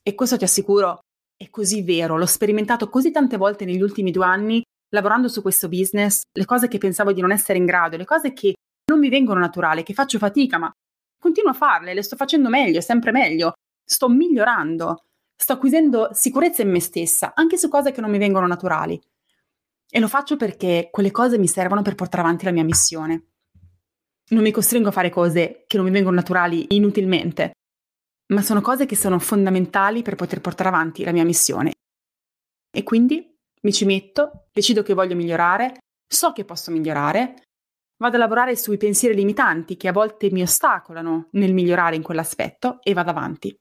E 0.02 0.16
questo 0.16 0.38
ti 0.38 0.44
assicuro 0.44 1.00
è 1.36 1.50
così 1.50 1.82
vero, 1.82 2.18
l'ho 2.18 2.26
sperimentato 2.26 2.90
così 2.90 3.12
tante 3.12 3.38
volte 3.38 3.66
negli 3.66 3.82
ultimi 3.82 4.12
due 4.12 4.26
anni 4.26 4.62
lavorando 4.94 5.28
su 5.28 5.42
questo 5.42 5.70
business, 5.70 6.22
le 6.32 6.46
cose 6.46 6.68
che 6.68 6.78
pensavo 6.78 7.14
di 7.14 7.22
non 7.22 7.32
essere 7.32 7.58
in 7.58 7.66
grado, 7.66 7.98
le 7.98 8.06
cose 8.06 8.34
che 8.34 8.56
non 8.92 9.00
mi 9.00 9.10
vengono 9.10 9.40
naturali, 9.40 9.84
che 9.84 9.94
faccio 9.94 10.18
fatica, 10.18 10.58
ma 10.58 10.72
continuo 11.18 11.52
a 11.52 11.56
farle, 11.56 11.94
le 11.94 12.04
sto 12.04 12.18
facendo 12.18 12.50
meglio, 12.50 12.82
sempre 12.82 13.12
meglio, 13.12 13.54
sto 13.84 14.10
migliorando, 14.10 15.06
sto 15.34 15.54
acquisendo 15.54 16.10
sicurezza 16.12 16.62
in 16.62 16.72
me 16.72 16.82
stessa, 16.82 17.32
anche 17.34 17.58
su 17.58 17.70
cose 17.70 17.92
che 17.92 18.02
non 18.02 18.12
mi 18.12 18.18
vengono 18.18 18.48
naturali. 18.48 19.00
E 19.94 20.00
lo 20.00 20.08
faccio 20.08 20.38
perché 20.38 20.88
quelle 20.90 21.12
cose 21.12 21.38
mi 21.38 21.48
servono 21.48 21.82
per 21.82 21.96
portare 21.96 22.24
avanti 22.24 22.46
la 22.46 22.52
mia 22.52 22.64
missione 22.64 23.32
non 24.32 24.44
mi 24.44 24.52
costringo 24.52 24.90
a 24.90 24.94
fare 24.94 25.10
cose 25.10 25.64
che 25.68 25.78
non 25.78 25.86
mi 25.86 25.92
vengono 25.92 26.16
naturali 26.16 26.68
inutilmente, 26.70 27.52
ma 28.34 28.42
sono 28.42 28.62
cose 28.62 28.86
che 28.86 28.96
sono 28.96 29.20
fondamentali 29.20 30.02
per 30.02 30.16
poter 30.16 30.42
portare 30.42 30.70
avanti 30.70 31.04
la 31.04 31.12
mia 31.12 31.26
missione. 31.26 31.74
E 32.74 32.84
quindi 32.84 33.38
mi 33.62 33.74
ci 33.74 33.86
metto, 33.86 34.48
decido 34.52 34.84
che 34.84 34.94
voglio 34.94 35.16
migliorare, 35.16 35.80
so 36.08 36.32
che 36.32 36.46
posso 36.46 36.72
migliorare, 36.72 37.44
vado 37.98 38.16
a 38.16 38.20
lavorare 38.20 38.56
sui 38.56 38.78
pensieri 38.78 39.16
limitanti 39.16 39.76
che 39.76 39.90
a 39.90 39.94
volte 39.94 40.32
mi 40.32 40.42
ostacolano 40.42 41.28
nel 41.32 41.54
migliorare 41.54 41.98
in 41.98 42.02
quell'aspetto 42.02 42.82
e 42.82 42.94
vado 42.94 43.10
avanti. 43.10 43.54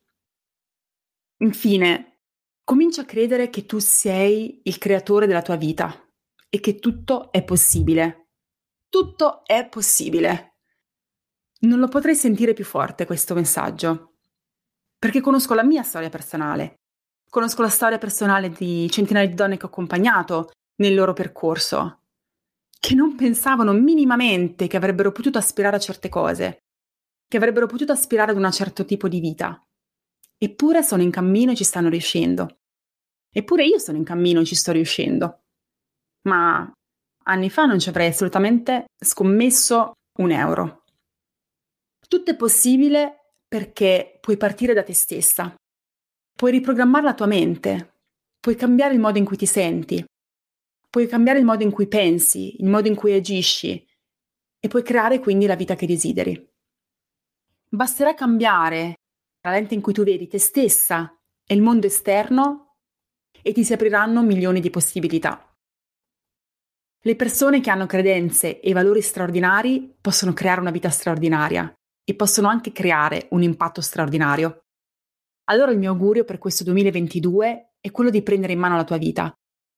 Infine, 1.43 2.21
comincia 2.63 3.03
a 3.03 3.07
credere 3.07 3.51
che 3.51 3.67
tu 3.67 3.79
sei 3.79 4.61
il 4.65 4.79
creatore 4.79 5.27
della 5.27 5.43
tua 5.43 5.57
vita 5.57 6.10
e 6.51 6.61
che 6.61 6.79
tutto 6.79 7.31
è 7.33 7.43
possibile. 7.45 8.29
Tutto 8.89 9.45
è 9.47 9.69
possibile. 9.69 10.57
Non 11.61 11.79
lo 11.79 11.89
potrei 11.89 12.17
sentire 12.17 12.53
più 12.53 12.65
forte 12.65 13.07
questo 13.07 13.35
messaggio, 13.35 14.17
perché 14.99 15.21
conosco 15.21 15.55
la 15.55 15.63
mia 15.63 15.83
storia 15.83 16.09
personale, 16.09 16.81
conosco 17.29 17.63
la 17.63 17.69
storia 17.69 17.99
personale 17.99 18.51
di 18.51 18.91
centinaia 18.91 19.29
di 19.29 19.35
donne 19.35 19.57
che 19.57 19.65
ho 19.65 19.69
accompagnato 19.69 20.51
nel 20.77 20.95
loro 20.95 21.13
percorso, 21.13 22.03
che 22.81 22.95
non 22.95 23.15
pensavano 23.15 23.73
minimamente 23.73 24.67
che 24.67 24.77
avrebbero 24.77 25.13
potuto 25.13 25.39
aspirare 25.39 25.77
a 25.77 25.81
certe 25.81 26.09
cose, 26.09 26.65
che 27.29 27.37
avrebbero 27.37 27.67
potuto 27.67 27.93
aspirare 27.93 28.33
ad 28.33 28.39
un 28.39 28.51
certo 28.51 28.85
tipo 28.85 29.07
di 29.07 29.21
vita. 29.21 29.63
Eppure 30.37 30.83
sono 30.83 31.03
in 31.03 31.11
cammino 31.11 31.53
e 31.53 31.57
ci 31.57 31.65
stanno 31.65 31.91
riuscendo. 31.91 32.59
Eppure 33.31 33.65
io 33.65 33.79
sono 33.79 33.99
in 33.99 34.05
cammino 34.05 34.41
e 34.41 34.45
ci 34.45 34.57
sto 34.57 34.73
riuscendo. 34.73 35.40
Ma 36.23 36.71
anni 37.25 37.51
fa 37.51 37.65
non 37.65 37.79
ci 37.79 37.89
avrei 37.89 38.09
assolutamente 38.09 38.85
scommesso 38.99 39.93
un 40.19 40.31
euro. 40.31 40.85
Tutto 42.07 42.31
è 42.31 42.37
possibile 42.37 43.35
perché 43.47 44.19
puoi 44.21 44.37
partire 44.37 44.75
da 44.75 44.83
te 44.83 44.95
stessa, 44.95 45.55
puoi 46.37 46.53
riprogrammare 46.53 47.05
la 47.05 47.15
tua 47.15 47.27
mente, 47.27 48.01
puoi 48.39 48.57
cambiare 48.57 48.95
il 48.95 49.01
modo 49.01 49.19
in 49.19 49.25
cui 49.25 49.37
ti 49.37 49.47
senti, 49.47 50.05
puoi 50.89 51.07
cambiare 51.07 51.39
il 51.39 51.45
modo 51.45 51.63
in 51.63 51.71
cui 51.71 51.87
pensi, 51.87 52.61
il 52.61 52.69
modo 52.69 52.89
in 52.89 52.95
cui 52.95 53.13
agisci 53.13 53.87
e 54.59 54.69
puoi 54.69 54.83
creare 54.83 55.21
quindi 55.21 55.47
la 55.47 55.55
vita 55.55 55.75
che 55.75 55.87
desideri. 55.87 56.49
Basterà 57.69 58.15
cambiare 58.15 58.97
la 59.43 59.53
lente 59.53 59.75
in 59.75 59.81
cui 59.81 59.93
tu 59.93 60.03
vedi 60.03 60.27
te 60.27 60.39
stessa 60.39 61.17
e 61.45 61.55
il 61.55 61.63
mondo 61.63 61.87
esterno 61.87 62.77
e 63.43 63.53
ti 63.53 63.65
si 63.65 63.73
apriranno 63.73 64.23
milioni 64.23 64.61
di 64.61 64.71
possibilità. 64.71 65.50
Le 67.03 67.17
persone 67.17 67.63
che 67.63 67.71
hanno 67.71 67.87
credenze 67.87 68.61
e 68.61 68.75
valori 68.75 69.01
straordinari 69.01 69.97
possono 69.99 70.35
creare 70.35 70.61
una 70.61 70.71
vita 70.71 70.91
straordinaria 70.91 71.73
e 72.05 72.15
possono 72.15 72.49
anche 72.49 72.73
creare 72.73 73.27
un 73.31 73.43
impatto 73.43 73.81
straordinario. 73.81 74.65
Allora 75.45 75.71
il 75.71 75.79
mio 75.79 75.93
augurio 75.93 76.25
per 76.25 76.37
questo 76.37 76.63
2022 76.65 77.71
è 77.81 77.91
quello 77.91 78.11
di 78.11 78.21
prendere 78.21 78.53
in 78.53 78.59
mano 78.59 78.77
la 78.77 78.85
tua 78.85 78.99
vita, 78.99 79.33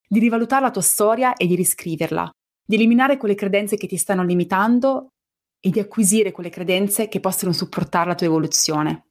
di 0.04 0.18
rivalutare 0.18 0.62
la 0.62 0.72
tua 0.72 0.82
storia 0.82 1.34
e 1.34 1.46
di 1.46 1.54
riscriverla, 1.54 2.28
di 2.66 2.74
eliminare 2.74 3.16
quelle 3.16 3.36
credenze 3.36 3.76
che 3.76 3.86
ti 3.86 3.96
stanno 3.96 4.24
limitando 4.24 5.10
e 5.60 5.70
di 5.70 5.78
acquisire 5.78 6.32
quelle 6.32 6.50
credenze 6.50 7.06
che 7.06 7.20
possono 7.20 7.52
supportare 7.52 8.08
la 8.08 8.14
tua 8.16 8.26
evoluzione. 8.26 9.10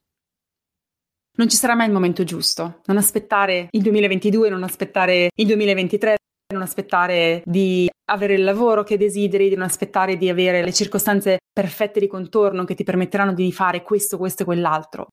Non 1.37 1.47
ci 1.47 1.55
sarà 1.55 1.75
mai 1.75 1.87
il 1.87 1.93
momento 1.93 2.25
giusto, 2.25 2.81
non 2.87 2.97
aspettare 2.97 3.69
il 3.71 3.81
2022, 3.81 4.49
non 4.49 4.63
aspettare 4.63 5.29
il 5.33 5.45
2023, 5.45 6.17
non 6.51 6.61
aspettare 6.61 7.41
di 7.45 7.89
avere 8.11 8.33
il 8.33 8.43
lavoro 8.43 8.83
che 8.83 8.97
desideri, 8.97 9.49
di 9.49 9.55
non 9.55 9.65
aspettare 9.65 10.17
di 10.17 10.29
avere 10.29 10.63
le 10.63 10.73
circostanze 10.73 11.39
perfette 11.51 11.99
di 11.99 12.07
contorno 12.07 12.65
che 12.65 12.75
ti 12.75 12.83
permetteranno 12.83 13.33
di 13.33 13.51
fare 13.51 13.83
questo, 13.83 14.17
questo 14.17 14.43
e 14.43 14.45
quell'altro, 14.45 15.07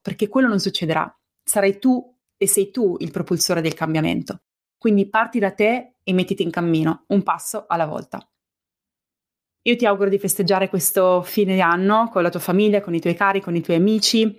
perché 0.00 0.28
quello 0.28 0.48
non 0.48 0.60
succederà. 0.60 1.12
Sarai 1.42 1.78
tu 1.78 2.14
e 2.36 2.46
sei 2.46 2.70
tu 2.70 2.96
il 2.98 3.10
propulsore 3.10 3.60
del 3.60 3.74
cambiamento. 3.74 4.38
Quindi 4.76 5.08
parti 5.08 5.38
da 5.38 5.52
te 5.52 5.94
e 6.02 6.12
mettiti 6.12 6.42
in 6.42 6.50
cammino, 6.50 7.04
un 7.08 7.22
passo 7.22 7.64
alla 7.66 7.86
volta. 7.86 8.26
Io 9.66 9.76
ti 9.76 9.86
auguro 9.86 10.10
di 10.10 10.18
festeggiare 10.18 10.68
questo 10.68 11.22
fine 11.22 11.58
anno 11.60 12.10
con 12.10 12.22
la 12.22 12.28
tua 12.28 12.40
famiglia, 12.40 12.82
con 12.82 12.94
i 12.94 13.00
tuoi 13.00 13.14
cari, 13.14 13.40
con 13.40 13.56
i 13.56 13.62
tuoi 13.62 13.78
amici, 13.78 14.38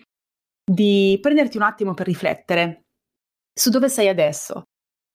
di 0.63 1.17
prenderti 1.19 1.57
un 1.57 1.63
attimo 1.63 1.95
per 1.95 2.05
riflettere 2.05 2.81
su 3.51 3.69
dove 3.69 3.89
sei 3.89 4.07
adesso, 4.07 4.63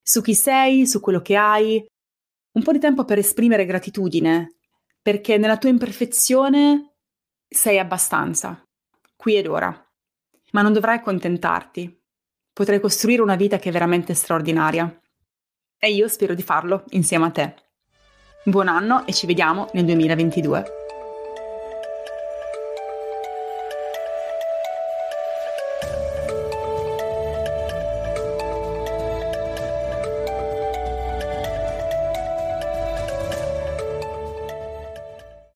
su 0.02 0.22
chi 0.22 0.34
sei, 0.34 0.86
su 0.86 1.00
quello 1.00 1.20
che 1.20 1.36
hai, 1.36 1.84
un 2.52 2.62
po' 2.62 2.72
di 2.72 2.78
tempo 2.78 3.04
per 3.04 3.18
esprimere 3.18 3.64
gratitudine, 3.64 4.56
perché 5.00 5.38
nella 5.38 5.56
tua 5.56 5.68
imperfezione 5.70 6.94
sei 7.48 7.78
abbastanza, 7.78 8.62
qui 9.16 9.36
ed 9.36 9.46
ora. 9.46 9.72
Ma 10.52 10.62
non 10.62 10.72
dovrai 10.72 10.96
accontentarti. 10.96 11.98
Potrai 12.52 12.80
costruire 12.80 13.22
una 13.22 13.36
vita 13.36 13.58
che 13.58 13.68
è 13.68 13.72
veramente 13.72 14.14
straordinaria. 14.14 15.00
E 15.78 15.92
io 15.92 16.08
spero 16.08 16.34
di 16.34 16.42
farlo 16.42 16.84
insieme 16.90 17.26
a 17.26 17.30
te. 17.30 17.54
Buon 18.44 18.68
anno 18.68 19.06
e 19.06 19.12
ci 19.12 19.26
vediamo 19.26 19.68
nel 19.72 19.84
2022. 19.84 20.79